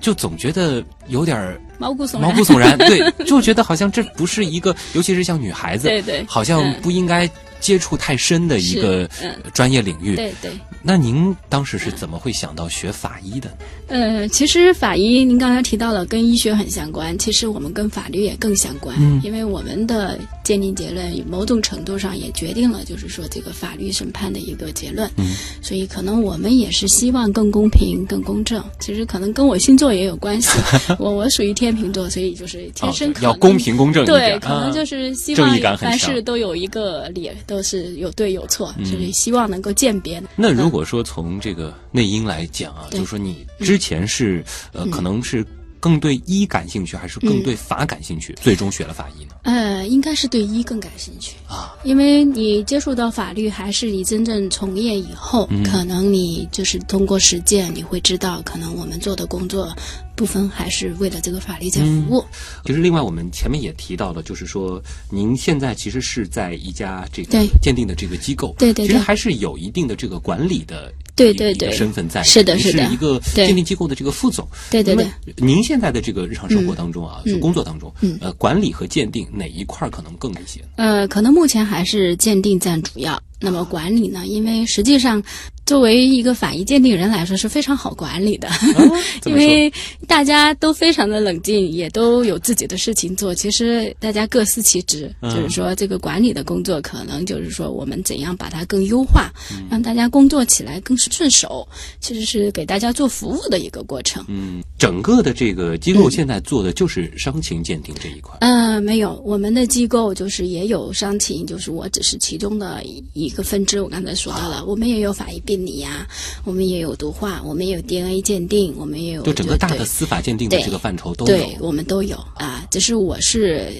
[0.00, 2.78] 就总觉得有点毛骨悚毛骨悚然。
[2.78, 7.28] 对， 就觉得好像这不是一个，尤其是像女孩子，对对，好像不应该
[7.60, 9.08] 接触太深的一个
[9.52, 10.16] 专业领域。
[10.16, 10.50] 对对。
[10.80, 13.50] 那您当时是怎么会想到学法医的？
[13.88, 28.62] 呃，其实法医您刚才提到了跟医学很相关，其实我们跟法律也更相关，嗯，因为我们的鉴定结论某种程度上也决定了，就是说这个法律审判的一个结论，嗯，所以可能我们也是希望更公平、更公正。
[28.78, 30.50] 其实可能跟我星座也有关系，
[30.98, 40.22] 我我属于天秤座，所以就是天生要公平公正，对，可能就是希望凡事都有一个理，都是有对有错，所以希望能够鉴别。
[40.36, 45.44] 那如果说从这个内因来讲啊，就是说你之前是呃，可能是
[45.80, 48.36] 更对医感兴趣，还是更对法感兴趣？
[48.42, 49.30] 最终学了法医呢？
[49.44, 59.74] 呃，应该是对医更感兴趣啊，因为你接触到法律，还是你真正从业以后，可能你就是通过实践，你会知道，可能我们做的工作。
[60.18, 62.24] 部分还是为了这个法律在服务。
[62.64, 74.46] 其实，另外我们前面也提到了，就是说，您现在其实是在一家这个鉴定的这个机构，对对，其实还是有一定的这个管理的对对对身份在，是的，是的，一个鉴定机构的这个副总。
[74.70, 75.06] 对对对。
[75.36, 80.60] 您现在的这个日常生活当中啊，就工作当中，呃，管理和鉴定哪一块可能更一些？
[80.74, 83.22] 呃，可能目前还是鉴定占主要。
[83.40, 84.26] 那么管理呢？
[84.26, 85.22] 因为实际上。
[85.68, 88.48] 作为一个法医鉴定人来说是非常好管理的，
[89.26, 89.70] 因为
[90.06, 93.34] 大家都非常的冷静，也都有自己的事情做。
[93.34, 99.30] 其实大家各司其职，就是说这个管理的工作可能就是说我们怎样把它更优化，
[99.70, 101.68] 让大家工作起来更是顺手，
[102.00, 104.24] 其实是给大家做服务的一个过程。
[104.26, 108.38] 嗯，整个的这个机构现在做的就是伤情鉴定这一块。
[108.40, 113.80] 呃，没有，我们的机构就是也有伤情，就是我只是其中的一个分支。
[113.80, 115.58] 我刚才说到了，我们也有法医病。
[115.58, 116.06] 理呀，
[116.44, 122.64] 我们也有毒化，我们也有 DNA 鉴定，我们也有就整个大的司法鉴定的这个范畴都有，对，我们都有啊。
[122.70, 123.72] 只是我是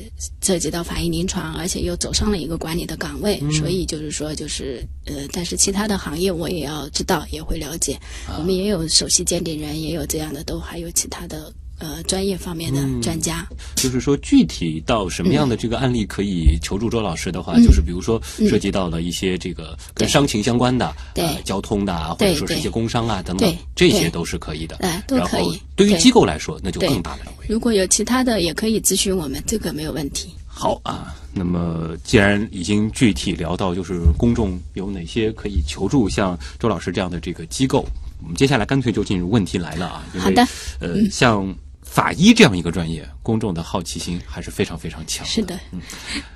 [0.42, 7.96] 涉及到法医临床，而且又走上了一个管理的岗位，所以就是说，就是呃，但是其他的行业我也要知道，也会了解。
[8.36, 11.52] 我们也有首席鉴定人，也有这样的，都还有其他的。
[11.78, 24.76] 呃，专业方面的专家，就是说具体到什么样的这个案例可以求助周老师的话，就是比如说涉及到了一些这个跟伤情相关的，对交通的啊，或者说是一些工伤啊等等，这些都是可以的。
[24.80, 25.60] 哎，都可以。
[25.76, 27.32] 对于机构来说，那就更大了。
[27.48, 30.30] 如果有其他的，也可以咨询我们，这个没有问题。
[30.46, 37.86] 好啊，那么既然已经具体聊到，就是公众有哪些可以求助像周老师这样的这个机构，
[38.20, 40.04] 我们接下来干脆就进入问题来了啊。
[40.18, 40.44] 好的，
[40.80, 41.54] 呃，像。
[41.90, 45.26] 法医这样一个专业，公众的好奇心还是非常非常强。
[45.26, 45.80] 是的，嗯，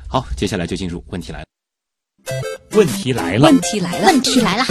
[0.08, 1.46] 好，接下来就进入问题来了。
[2.72, 4.64] 问题来了，问题来了，问题来了。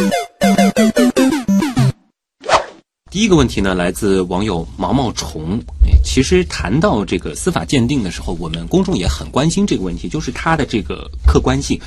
[3.11, 5.59] 第一个问题呢，来自网友毛毛虫。
[6.03, 11.79] 其实谈到这个司法鉴定的时候，我们公众也很关心这个问题，就是它的这个客观性。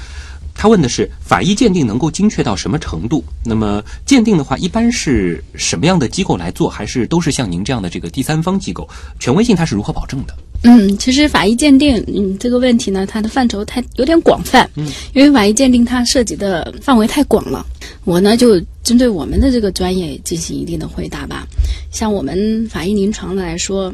[0.55, 3.23] 他问的是法医鉴定能够精确到什么程度？
[3.45, 6.71] 那么鉴定的话，一般是什么样的机构来做？
[6.71, 8.89] 还是都是像您这样的这个第三方机构？
[9.19, 10.35] 权威性它是如何保证的？
[10.63, 14.69] 嗯，其实法医鉴定，嗯，这个问题呢，它的范畴太有点广泛。
[14.77, 17.67] 嗯，因为法医鉴定它涉及的范围太广了。
[18.05, 21.47] 我呢就针对我们的这个专业进行一定的回答吧。
[21.91, 23.93] 像我们法医临床来说，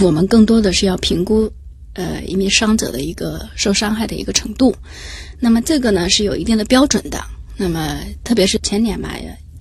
[0.00, 1.50] 我们更多的是要评估
[1.94, 4.74] 呃一名伤者的一个受伤害的一个程度。
[5.40, 7.22] 那么这个呢是有一定的标准的。
[7.56, 9.16] 那么特别是前年吧，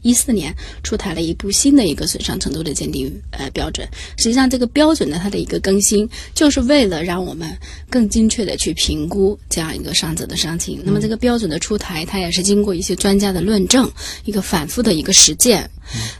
[0.07, 3.85] 一四年出台了一部新的一个损伤程度的鉴定呃标准。
[4.15, 7.57] 实际上这个标准呢，它的一个更新，就是为了让我们
[7.89, 10.81] 更精确的去评估这样一个伤者的伤情。
[10.85, 13.91] 那么这个标准的出台，它也是经过一些专家的论证，
[14.23, 15.69] 一个反复的一个实践。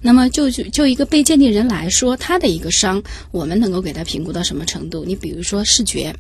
[0.02, 5.04] 那么就就就一个被鉴定人来说，他的一个伤，我们能够给他评估到什么程度？
[5.04, 6.16] 你比如说视觉，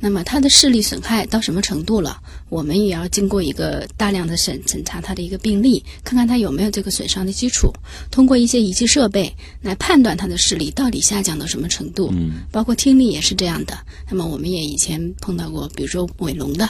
[0.00, 2.22] 那么他的视力损害到什么程度了？
[2.48, 7.72] 我们也要经过一个大量的审审查他的一个病例，看看他有没有这个损伤的基础。
[8.10, 12.08] 通过一些仪器设备来判断他的视力到底下降到什么程度。
[12.12, 13.76] 嗯，包括听力也是这样的。
[14.08, 16.68] 那么我们也以前碰到过，比如说伟聋的，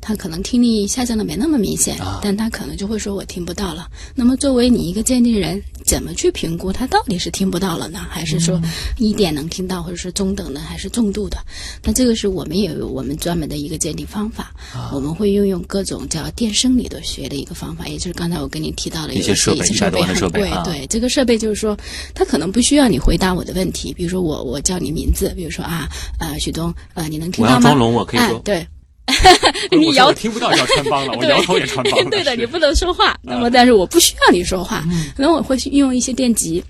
[0.00, 3.86] 他可能听力下降的没那么明显，但他可能就会说我听不到了。
[4.14, 5.62] 那么作为你一个鉴定人。
[5.84, 8.60] 怎么去评估他到底是听不到了呢，还是说
[8.98, 11.38] 一点能听到，或者是中等的，还是重度的？
[11.82, 14.54] 那这个是我们也有我们专门的一个鉴定方法，
[14.92, 20.50] 我们会运用各种叫电生理的学的一个方法，也就是刚才我跟你提到的一些设备，设备很贵。
[20.64, 21.76] 对，这个设备就是说，
[22.14, 25.88] 它可能不需要你回答我的问题，比如说我我叫你名字，比如说啊
[26.20, 27.56] 呃许东呃你能听到吗？
[27.56, 28.66] 我要装聋，我可以说对。
[29.72, 32.08] 你摇听不到叫穿帮了，我 摇头也穿帮了。
[32.12, 33.18] 对的，你不能说话。
[33.22, 34.84] 那么，但是我不需要你说话，
[35.16, 36.62] 可能我会运用一些电极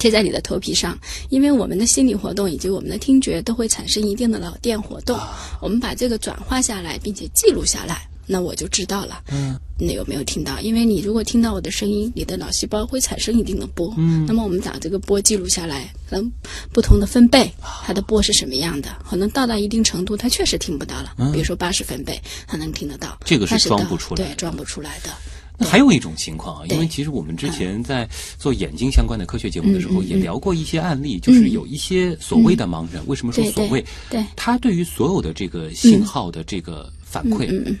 [0.00, 5.16] 贴在你的头皮上，因为我们的心理活动以及我们的听觉都会产生一定的脑电活动，
[5.60, 8.08] 我们把这个转化下来，并且记录下来。
[8.32, 10.60] 那我就知道了，嗯，你有没有听到？
[10.60, 16.30] 因为你如果听到我的声音，你的脑细胞会产生一定的波，嗯，那么我们把这个波记录下来，可能
[16.72, 17.52] 不同的分贝，
[17.84, 18.88] 它的波是什么样的？
[19.04, 25.10] 可能到达一定程度，它确实听不到了，比如说八十分贝，它能听得到，这个是装不出来，对，装不出来的。
[25.60, 33.84] 那还有一种情况啊，因为其实我们之前在做眼睛相关的科学节目的时候，也聊过一些案例，就是有一些所谓的盲人，为什么说所谓？
[34.08, 37.76] 对，他对于所有的这个信号的这个反馈。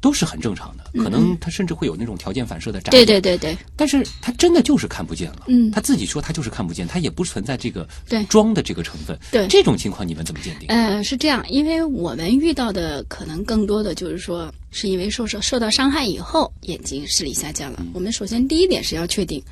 [0.00, 2.90] 都是很正常的，可能他甚至会有那种条件反射的眨。
[2.90, 3.56] 对对对对。
[3.74, 5.44] 但是他真的就是看不见了。
[5.48, 5.70] 嗯。
[5.70, 7.88] 他自己说他就是看不见，他也不存在这个
[8.28, 9.18] 装的这个成分。
[9.32, 9.46] 对。
[9.48, 10.68] 这种情况你们怎么鉴定？
[10.68, 17.84] 呃，是这样，因为我们遇到的可能更多的就是说，是因为受受受到伤害以后，眼睛视力下降了。
[17.92, 19.42] 我们首先第一点是要确定，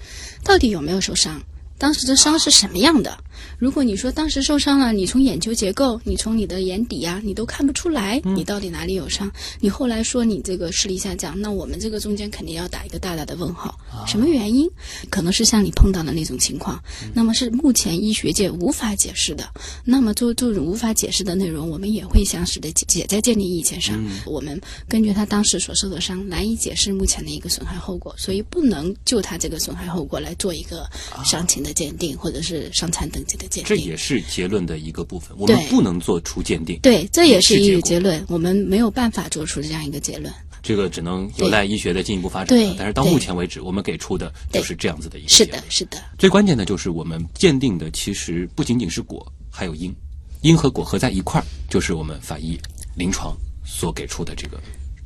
[0.45, 1.40] 到底有没有受伤，
[1.78, 3.16] 当时的伤是什么样的。
[3.59, 9.30] 如果你说当时受伤了，你从眼球结构，你从你的眼底啊，你都看不出来你到底哪里有伤。
[9.61, 13.78] 你后来说你这个视力下降，那我们这个中间肯定要打一个大大的问号。
[14.07, 14.68] 什么原因？
[15.11, 16.82] 可能是像你碰到的那种情况，
[17.14, 19.49] 那么是目前医学界无法解释的。
[19.85, 23.99] 那么做这种无法解释的内容，我们也会详实的解在鉴定意见上。
[24.26, 30.89] 我们根据他当时所受的伤，难以解释目前的一个损害后果，所以不能就他这个损害后果来做一个
[31.24, 33.64] 伤情的鉴定，或者是伤残等级的鉴定。
[33.64, 36.79] 这也是结论的一个部分，我们不能做出鉴定。
[36.83, 40.33] 对，这也是一个结论，我们没有办法做出这样一个结论。
[40.62, 42.47] 这个只能有赖医学的进一步发展。
[42.49, 46.03] 对，但是到目前为止，我们给出的就是这样子的一个是的，是的。
[46.18, 49.95] 最关键的就是我们鉴定的其实不仅仅是果，还有因，
[50.41, 52.59] 因和果合在一块儿，就是我们法医
[52.97, 54.59] 临床所给出的这个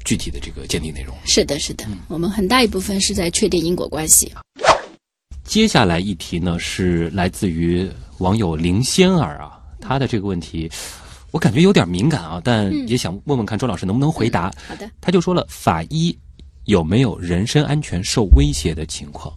[0.04, 1.12] 具体的这个鉴定内容。
[1.24, 4.32] 是的，是的，我们很大一部分是在确定因果关系。
[5.48, 7.88] 接下来一题呢，是来自于
[8.18, 10.70] 网友林仙儿啊，他的这个问题。
[11.30, 14.52] 我感觉有点敏感啊，但也想问问看周老师能不能回答。
[14.68, 16.16] 好的，他就说了，法医
[16.68, 19.34] 有没有人身安全受威胁的情况？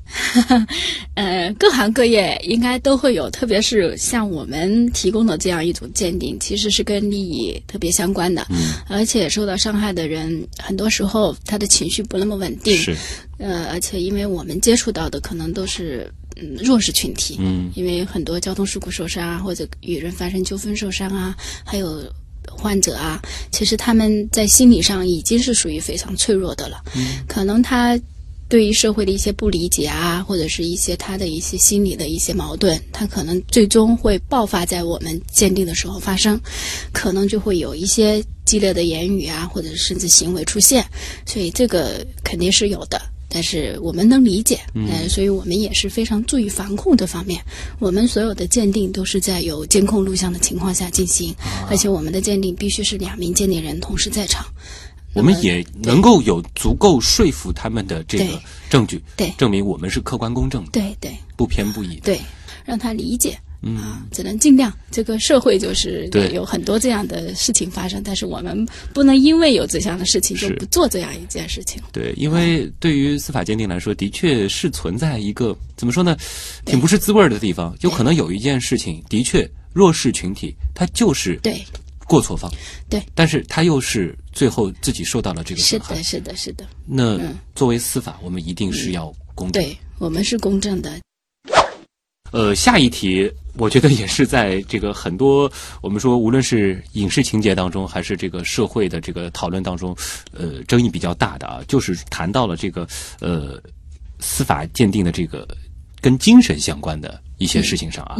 [1.16, 8.46] 呃，各行各业应该都会有，特别是像我们提供的这样一种鉴定，其实是跟利益特别相关的。
[8.50, 12.76] 嗯，而且受到伤害的人，很多时候他的情绪不那么稳定。
[12.76, 12.96] 是，
[13.40, 16.12] 呃，而且因为我们接触到的可能都是。
[16.38, 22.02] 嗯，弱势群体，嗯，因为很多交通事故受伤啊，或者与人发生纠纷受伤啊，还有
[22.50, 23.22] 患者啊，
[23.52, 26.84] 其实他们在心理上已经是属于非常脆弱的了。
[26.96, 28.00] 嗯，可能他
[28.50, 36.40] 对于社会的一些不理解啊，或者是一些他的一些心理的一些矛盾，他可能最终会爆发在我们鉴定的时候发生，
[36.92, 40.86] 可能就会有一些激烈的言语啊，或者甚至行为出现，
[41.26, 43.02] 所以这个肯定是有的。
[43.34, 47.42] 但是我们能理解，嗯，所以我们也是非常注意防控这方面。
[47.80, 51.34] 我们所有的鉴定都是在有监控录像的情况下进行，
[51.70, 54.46] 而且我们的鉴定必须是两名鉴定人同时在场。
[55.14, 62.20] 我们也能够有足够说服他们的这个证据，对，证明我们是客观公正的，对对，不偏不倚，对，
[62.66, 63.38] 让他理解。
[63.62, 64.72] 啊，只能尽量。
[64.90, 71.82] 这个社会就是有很多这样的事情发生，但是我们不能因为有这样的事情就不做这样一件事情。
[71.92, 76.18] 对，因为对于司法鉴定来说，的确是存在一个怎么说呢，
[76.66, 77.76] 挺不是滋味的地方。
[77.82, 81.64] 有可能有一件事情，的确弱势群体他就是对
[82.06, 82.52] 过错方，
[82.90, 86.02] 对，但是他又是最后自己受到了这个损害。
[86.04, 86.66] 是的，是的，是的。
[86.86, 87.18] 那
[87.56, 89.64] 作为司法，我们一定是要公正。
[89.64, 91.00] 对我们是公正的。
[92.34, 99.96] 呃，下一题，我觉得也是在这个很多我们说，无论是影视情节当中，还是这个社会的这个讨论当中，
[100.34, 102.88] 呃，争议比较大的啊，就是谈到了这个
[103.20, 103.62] 呃
[104.20, 105.48] 司法鉴定的这个
[106.00, 108.16] 跟精神相关的一些事情上啊。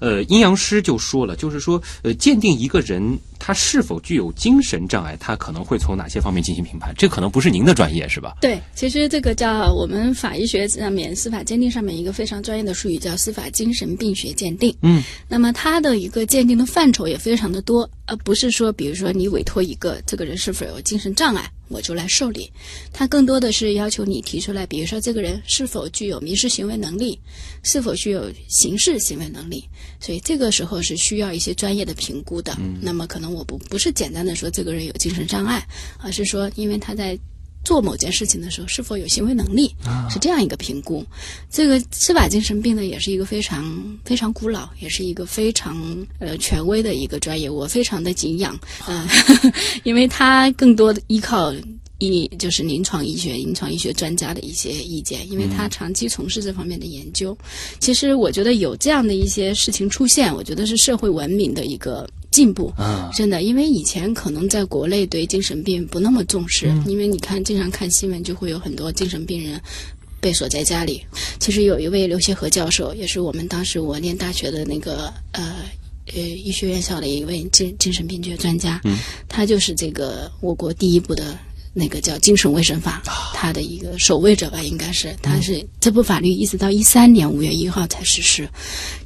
[0.00, 6.94] 呃，阴阳师就说了，就是说，呃，鉴定一个人他是否具有精神障碍，他可能会从哪些方面进行评判？
[6.96, 8.36] 这可能不是您的专业，是吧？
[8.40, 14.72] 对，其实这个叫我们法医学上面司法鉴定上面一个非常专业的术语叫司法精神病学鉴定。
[14.82, 21.50] 嗯，那么它的一个鉴定的范畴也非常的多，而不是说，比如说你委托一个这个人是否有精神障碍。
[21.72, 22.50] 我就来受理，
[22.92, 27.16] 他更多的是要求你提出来，比如说这个人是否具有民事行为能力，
[27.62, 29.64] 是否具有刑事行为能力，
[30.00, 32.56] 所以这个时候是需要一些专业的评估的。
[32.58, 35.66] 嗯那么可能我不不是简单的说这个人有精神障碍，
[35.98, 37.18] 而是说因为他在
[37.62, 39.74] 做某件事情的时候是否有行为能力，
[40.08, 41.04] 是这样一个评估。
[41.50, 45.76] 这个司法精神病呢，也是一个非常非常古老，也是一个非常
[46.18, 49.06] 呃权威的一个专业，我非常的敬仰啊，
[49.84, 51.52] 因为他更多的依靠。
[52.00, 57.36] 一就是临床医学、临床医学专家的一些意见，因为他长期从事这方面的研究。
[57.78, 62.72] 其实我觉得有这样的一些事情出现，我觉得是社会文明的一个进步。
[62.76, 69.60] 啊，真的，因为以前可能在国内对精神病不那么重视，因为你看经常看新闻就会有很多精神病人
[70.22, 71.04] 被锁在家里。
[71.38, 75.56] 其实有一位刘协和教授，也是我们当时我念大学的那个呃
[76.14, 78.80] 呃医学院校的一位精精神病学专家，
[79.28, 81.38] 他就是这个我国第一部的。
[81.72, 83.00] 那个叫精神卫生法，
[83.32, 88.48] 它的一个守卫者吧，应该是，它是这部法律一直到一三年五月一号才实施。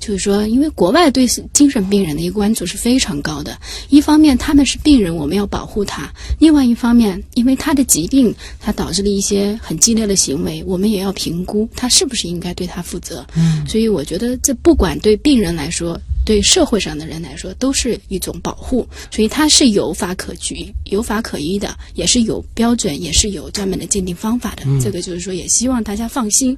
[0.00, 3.58] 就是说，因为国外对精神病人的一个关注是非常高的，
[3.90, 13.26] 一方面他们是病人，我们要保护他；另外一方面，因为他的疾病，他导致了一些很激烈的行为，我们也要评估他是不是应该对他负责。
[13.34, 16.00] 嗯，所以我觉得这不管对病人来说。
[16.24, 24.62] 对社会上的人来说，都是一种保护，所以它是有法可据、有法可依的，也是有标准，也是有专门的鉴定方法的。
[24.80, 26.56] 这个就是说，也希望大家放心。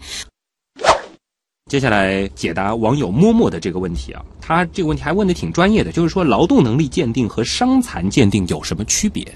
[1.68, 9.26] 接下来解答网友默默的这个问题啊，他这个问题还问的挺专业的，就是说劳动能力鉴定和伤残鉴定有什么区别？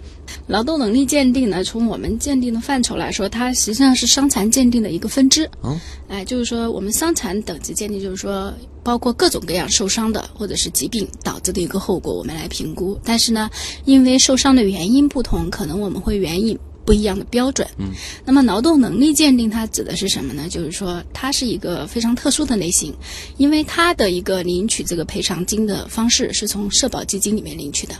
[0.50, 5.48] 劳动能力鉴定呢，从我们鉴定的范畴来说，它实际上是伤残鉴定的一个分支。
[5.62, 12.98] 嗯，哎，就是说我们伤残等级鉴定，就是说包括各种各样受伤的或者是疾病导致的一个后果，我们来评估。
[13.04, 13.48] 但是呢，
[13.84, 16.58] 因为受伤的原因不同，可能我们会援引。
[16.84, 17.66] 不一样的标准。
[17.78, 17.90] 嗯，
[18.24, 20.48] 那么劳动能力鉴定它指的是什么呢？
[20.48, 22.94] 就是说它是一个非常特殊的类型，
[23.36, 27.94] 因为它的一个领取这个赔偿金的方式是从社保基金里面领取的，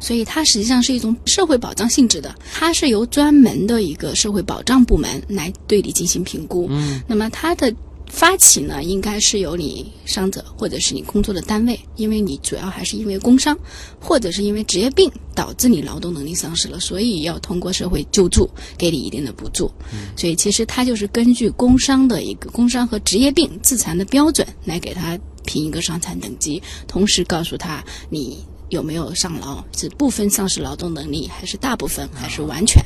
[0.00, 2.34] 所以它实际上是一种社会保障性质的。
[2.52, 6.66] 它是由专门的一个社会保障部门来对你进行评估。
[6.70, 7.74] 嗯，那么它的。
[8.10, 13.56] 发起呢，应该是由你伤者或者是你工作的单位，因为你主要还是因为工伤，
[13.98, 19.70] 或者是因为职业病导致你劳动能力丧失了，所以要通过社会救助给你一定的补助。
[20.16, 28.44] 所以其实它就是根据工伤的一个工伤和职业病自残的标准来给他评一个伤残等级，同时告诉他你。
[28.70, 29.62] 有没有上劳？
[29.76, 32.82] 是部分丧失劳动能力，还是大部分，还是完全？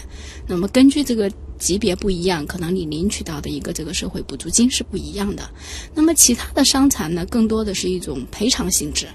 [0.48, 5.48] 那么根据这个级别不一样，可能你领取到的一个这个社会补助金是不一样的。
[5.94, 9.06] 那么其他的伤残呢，更多的是一种赔偿性质。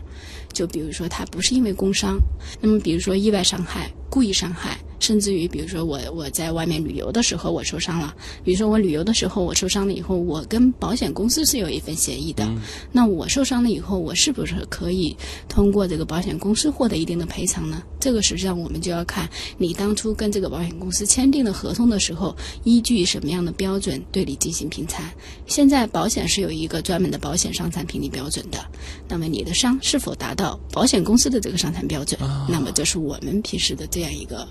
[0.54, 2.18] 就比如说，他不是因为工伤，
[2.60, 4.80] 那么比如说意外伤害、故意伤害。
[5.00, 12.48] 甚至于，比如说我我在外面旅游的时候我受伤了，比如说我旅游的时候我受伤了以后，我跟保险公司是有一份协议的，
[12.92, 15.16] 那我受伤了以后，我是不是可以
[15.48, 17.82] 通过这个保险公司获得一定的赔偿呢？
[18.00, 25.10] 这个实际上我们就要看你当初跟这个保险公司签订的合同的时候，依据什么样的标准对你进行评残。
[25.46, 28.60] 现在保险是有一个专门的保险伤残评定标准的，
[29.08, 32.20] 那么你的伤是否达到保险公司的这个伤残标准？
[32.48, 34.48] 那么这是我们平时的这样一个。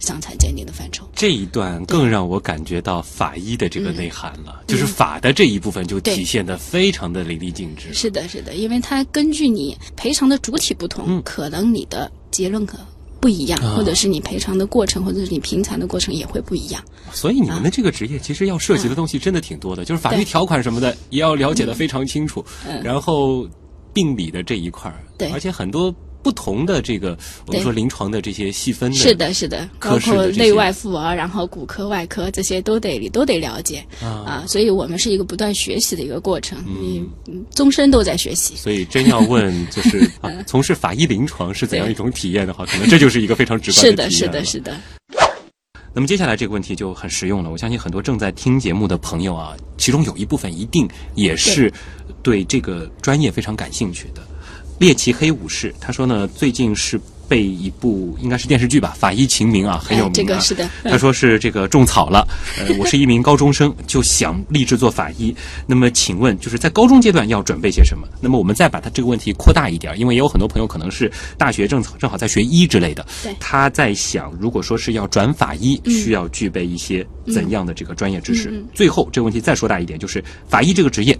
[0.00, 7.92] 伤残鉴定的范畴，这一段更让我感觉到法医的这个内涵了，就是法的这一部分就体现的非常的淋漓尽致。
[7.92, 12.78] 是的，是的，因为它根据你赔偿的主体不同，可能你的结论可
[13.20, 16.82] 不一样，或者是你赔偿的过程，或者是你平残的过程也会不一样。
[17.12, 22.44] 所以你们的这个职业其实要涉及的东西真的挺多的，就是法律条款什么的也要了解的非常清楚，
[22.82, 23.48] 然后
[23.92, 25.94] 病理的这一块儿，对，而且很多。
[26.28, 27.16] 不同的这个，
[27.46, 37.02] 我们说临床的这些细分的，是的，是的，包括内外妇儿，然后骨科、外科这些都得你都得了解啊，所以我们是一个不断学习的一个过程，你
[37.54, 38.54] 终身都在学习。
[38.56, 40.06] 所以真要问， 就是
[40.46, 44.20] 从事法医临床是怎样一种体验的话，可能这就是一个非常直观的体验。
[44.20, 44.76] 是的，是的，是的。
[45.94, 51.72] 那么接下来这个问题就很实用了，我相信很多正在听节目的朋友啊，其中有一部分一定也是
[52.22, 54.20] 对这个专业非常感兴趣的。
[54.78, 60.14] 猎奇黑武士，他说呢，最近是被一部应该是电视剧吧，《法医秦明》啊，很有名啊。
[60.14, 60.68] 这个是的。
[60.84, 62.26] 他说是这个种草了，
[62.58, 65.34] 呃， 我是一名高中生，就想立志做法医。
[65.66, 68.08] 那么，请问就是在高中阶段要准备些什么？
[68.20, 73.04] 那么我们再把他这个问题扩大一点，因为也有很多朋友可能是大学正正好在学医之类的。
[73.22, 73.34] 对。
[73.38, 78.64] 他在想，如果说是要转法医，需要具备一些怎样的这个专业知识？
[78.72, 81.18] 最后这个问题再说大一点，就是法医这个职业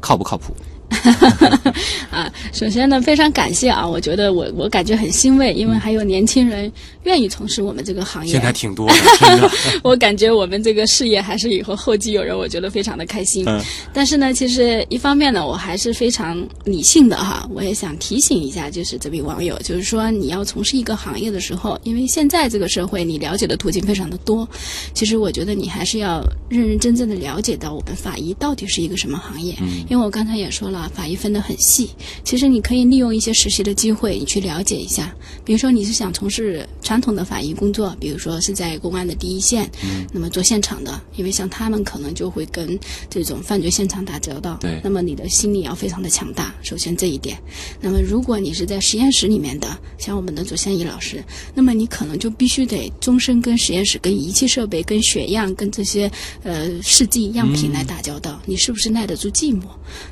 [0.00, 0.56] 靠不靠谱？
[2.10, 3.86] 啊，首先呢，非常感谢啊！
[3.86, 6.70] 我觉得我我感觉很欣慰，因为还有年轻人
[7.04, 8.32] 愿意从事我们这个行业。
[8.32, 9.50] 现在挺多的，的。
[9.82, 13.44] 我感觉我们这个事业还是以后后继有人，我觉得非常的开心。
[13.46, 13.60] 嗯。
[13.92, 17.48] 但是呢，其实一方面呢，我还是非常理性的哈。
[17.54, 24.46] 我也想提醒一下，就是这位网友，就是说你要从事一个行业的时候，因为现在这个社会你了解的途径非常的多，
[24.92, 29.54] 其实我觉得你还是要认认真真的了解到我们法医到底是一个什么行业。
[29.60, 29.84] 嗯。
[29.88, 30.79] 因为我刚才也说了。
[30.88, 31.90] 法医分得很细，
[32.24, 35.14] 其实你可以利用一些实习的机会，你去了解一下。
[35.44, 42.78] 比如说你是想从事传统的法医工作，比如说是在公安的第一线，嗯，那么做现场的，因为像他们可能就会跟
[43.08, 46.54] 这种犯罪现场打交道，对，那么你的心理要非常的强大。
[46.62, 47.38] 首先这一点，
[47.80, 51.22] 那么如果你是在实验室里面的，像我们的左先义老师，
[51.54, 56.10] 那么你可能就必须得终身跟实验室、跟仪器设备、跟血样、跟这些
[56.42, 59.62] 呃试剂样品来打交道，你是不是耐得住寂寞？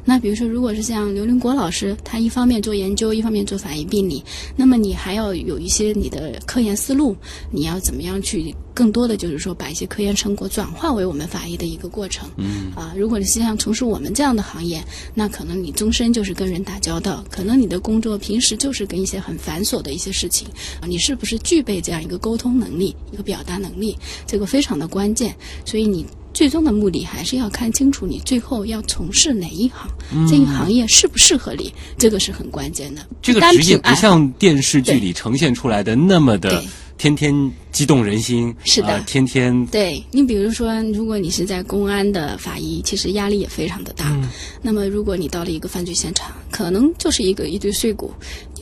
[0.05, 4.25] 那比如说如如果是像刘林国老师，他一方面做研究，一方面做法医病理，
[4.57, 7.15] 那么你还要有一些你的科研思路，
[7.53, 12.29] 你要怎么样去更多的就是说把一些科研成果转化为我们法医的一个过程。
[12.39, 14.83] 嗯啊，如果你希望从事我们这样的行业，
[15.15, 20.49] 那可能你终身就是跟人打交道，可能你的工作平时就是跟一些很繁琐的一些事情
[20.81, 23.97] 啊，你是不是具备这样一个沟通能力、一个表达能力，
[24.27, 25.33] 这个非常的关键。
[25.65, 26.05] 所以你。
[26.33, 29.91] 最终的目的还是要看清楚你最后要从事哪一行，
[30.29, 33.03] 这一行业适不适合你，这个是很关键的。
[33.21, 36.63] 这个职业不像电视剧里呈现出来的那么的
[36.97, 40.03] 天天激动人心，是的，天天对。
[40.11, 44.17] 你比如说，如果你是在公安的法医，其实压力也非常的大。
[44.63, 48.13] 那么，如果你到了一个犯罪现场，可能就是一个一堆碎骨，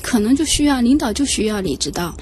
[0.02, 2.14] 可能就需要领导就需要你知道，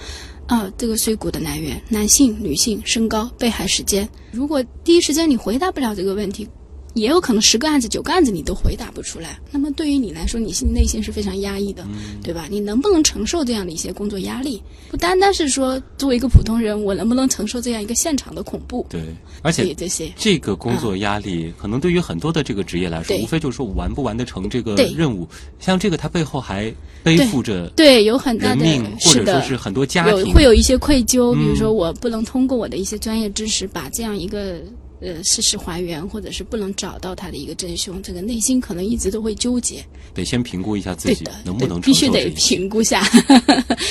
[0.46, 4.08] 啊，这个碎骨的来源，男性、女性、身高、被害时间。
[4.30, 6.48] 如果第一时间你回答不了这个问题。
[6.94, 11.84] 也有可能十个案子九个案子你都回答不出来，那么对于你来说，你心内心是非常压抑的，
[12.22, 12.46] 对吧？
[12.48, 14.62] 你能不能承受这样的一些工作压力？
[14.90, 18.86] 不单单是说作为一个普通人，我能不能承受这样一个现场的恐怖？
[18.88, 19.02] 对，
[19.42, 25.28] 而且这些这个工作压力，可能对于很多的这个职业来说，无非就是说完不完得成这个任务。
[25.58, 26.72] 像这个，它背后还
[27.02, 28.64] 背负着对有很大的
[29.00, 34.60] 或者说是很多家庭会有一些愧疚，比如说我不能通过我的一些专业知识把这样一个。
[35.04, 39.84] 呃，事实还原，或者是不能找到他的一个真凶，这个内心可能一直都会纠结。
[40.14, 43.02] 得先评估一下自己能不能必须得评估下。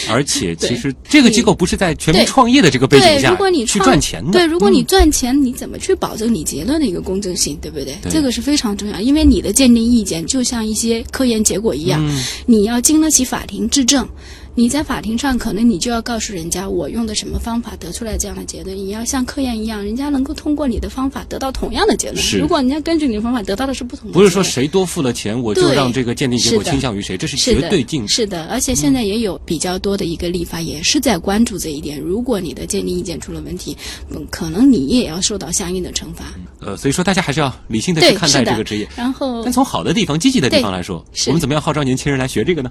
[0.09, 3.35] 而且， 其实这个机构不是在全民创业的这个背景下
[3.67, 4.31] 去赚钱的。
[4.31, 7.95] 对，如果你赚钱，你怎么去保证你结论的一个公正性，对不对？
[8.09, 12.01] 这个是非常重要，因为你的鉴定意见就像一些科研结果一样，
[12.45, 14.07] 你要经得起法庭质证。
[14.55, 18.77] 你在法庭上，可能你就要告诉人家我用的什么方法得出来这样的结论。
[18.77, 22.23] 你要像科研一样，人家能够通过你的方法得到同样的结论。
[22.39, 28.45] 如果人家根据你的方法得到的是不同的，不是说谁多付了钱，我就让这个鉴定结果倾向于谁，这是绝对定是的。
[28.45, 31.99] 而且现在也有比较多的一个立法，也是在关注这一点。
[31.99, 33.75] 如果你的鉴定意见出了问题，
[34.11, 36.25] 嗯，可能你也要受到相应的惩罚。
[36.65, 38.87] 呃，所以说大家还是要理性的去看待这个职业。
[38.95, 42.69] 然后，但从好的地方、积极的地方来说，我们怎么样号召年轻人来学这个呢？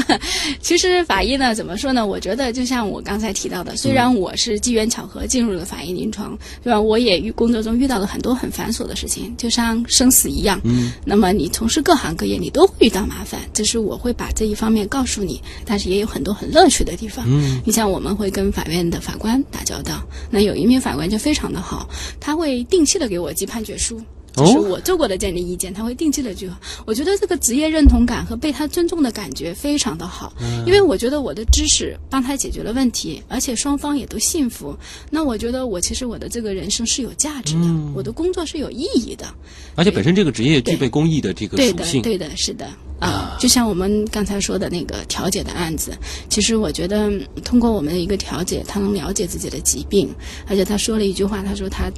[0.60, 2.06] 其实法医呢，怎么说呢？
[2.06, 6.80] 我觉得就像我刚才提到的，虽然我是机缘巧合进入了法医临床，对吧？
[6.80, 10.60] 我也遇工作中遇到了很多很繁琐的事情，就像生死一样。
[10.64, 10.92] 嗯。
[11.04, 15.40] 那么你从事各行各业，你都会遇到麻烦，这是我会把这一方面告诉你。
[15.64, 17.24] 但是也有很多很乐趣的地方。
[17.28, 17.60] 嗯。
[17.64, 21.88] 你像我们会跟法院的法官打交道，那有一名法官就非常的好，
[22.18, 24.00] 他会定期的给我寄判决书。
[24.32, 26.48] 就是我做过的鉴定意见，他会定期的去
[26.86, 30.32] 我觉得这个职业认同感和被他尊重的感觉非常的好，
[30.64, 34.78] 因为我觉得我的知识帮他解决了问题，而且双方也都幸福。
[35.10, 39.26] 那我觉得我其实我的这个人生是有价值的，我的工作是有意义的，
[39.74, 42.00] 而且本身这个职业具备公益的这个属性。
[42.00, 42.68] 对的，对的，是的
[43.00, 43.36] 啊。
[43.40, 45.90] 就像我们刚才说的那个调解的案子，
[46.28, 47.10] 其实我觉得
[47.42, 50.08] 通过我们的一个调解，他能了解自己的疾病，
[50.46, 51.90] 而且他说了一句话，他说他。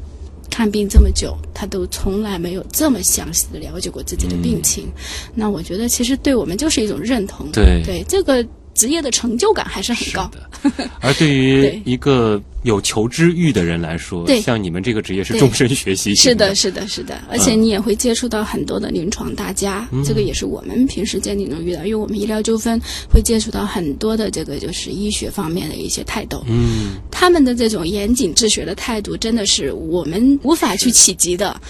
[0.53, 4.87] 看病这么久，他都从来没有这么详细的了解过自己的病情。
[5.35, 7.51] 那我觉得，其实对我们就是一种认同。
[7.51, 8.47] 对对，这个。
[8.75, 10.31] 职业的成就感还是很高。
[10.33, 16.15] 的，而对于 一个有求知欲的人来说，像你们这个职业是终身学习。
[16.15, 22.81] 是的，是的，是的，而且你也会接触到很多的临床大家，这个也是我们平时鉴定中遇到，因为我们医疗纠纷
[23.13, 31.61] 会接触到很多的这个就是医学方面的一些泰斗，嗯，他们的这种严谨治学的态度，真的是我们无法去企及的，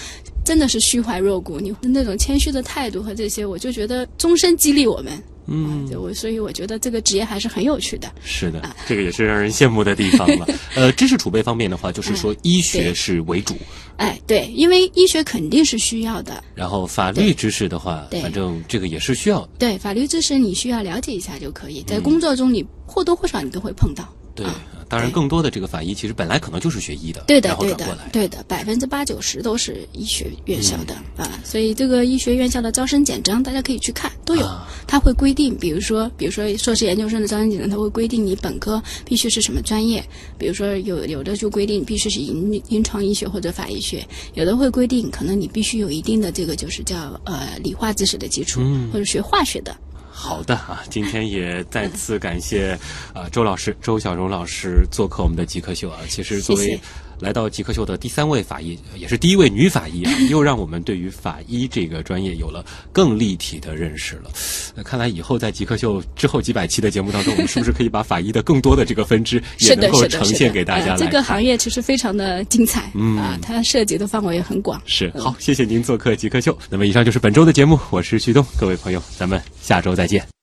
[0.44, 1.58] 真的是虚怀若谷。
[1.58, 5.12] 你那种谦虚的态度和这些，我就觉得终身激励我们。
[5.46, 8.10] 嗯，我所以我觉得这个职业还是很有趣的。
[8.24, 10.46] 是的，这个也是让人羡慕的地方了。
[10.76, 13.56] 呃，知识储备方面的话，就是说医学是为主。
[13.96, 16.42] 哎，对，因为医学肯定是需要的。
[16.54, 19.46] 然后法律知识的话，反正这个也是需要。
[19.58, 24.08] 对，法律知识你需要了解一下就可以，在工作中你或多或少你都会碰到。
[24.34, 24.46] 对。
[24.88, 31.40] 当然，更多的这个法医其实本来可能就是学医的，对的，对的，对的，百分之八九十都是医学院校的啊。
[31.42, 34.46] 所以这个医学院校的招生简章大家可以去看，都有。
[34.86, 40.04] 它会规定，比如说，比如说硕士研究生的招生简章，它会规定你本科必须是什么专业。
[40.36, 48.60] 比如说有有的就规定必须是临临床医学或者法医学，有的会规定可能你必须有一定的这个就是叫呃理化知识的基础，
[48.92, 49.74] 或者学化学的。
[50.22, 52.78] 好的啊，今天也再次感谢
[53.12, 55.98] 啊周老师周小荣老师做客我们的极客秀啊。
[56.08, 56.80] 其实作为
[57.22, 64.30] 来到极客秀的第三位法医，也是第一位女法医啊， 又让我们对于法医这个专业有了更立体的认识了。
[64.74, 70.96] 那看来以后在极客秀之后几百期的节目当中，我们是不是可以把法医的更多的这个分支也能够呈现给大家？
[70.96, 74.82] 这个行业其实非常的精彩啊，它涉及的范围也很广。
[74.84, 76.56] 是好，谢谢您做客极客秀。
[76.68, 80.32] 那么以上就是本周的节目，我是旭东，各位朋友，咱们下周再见。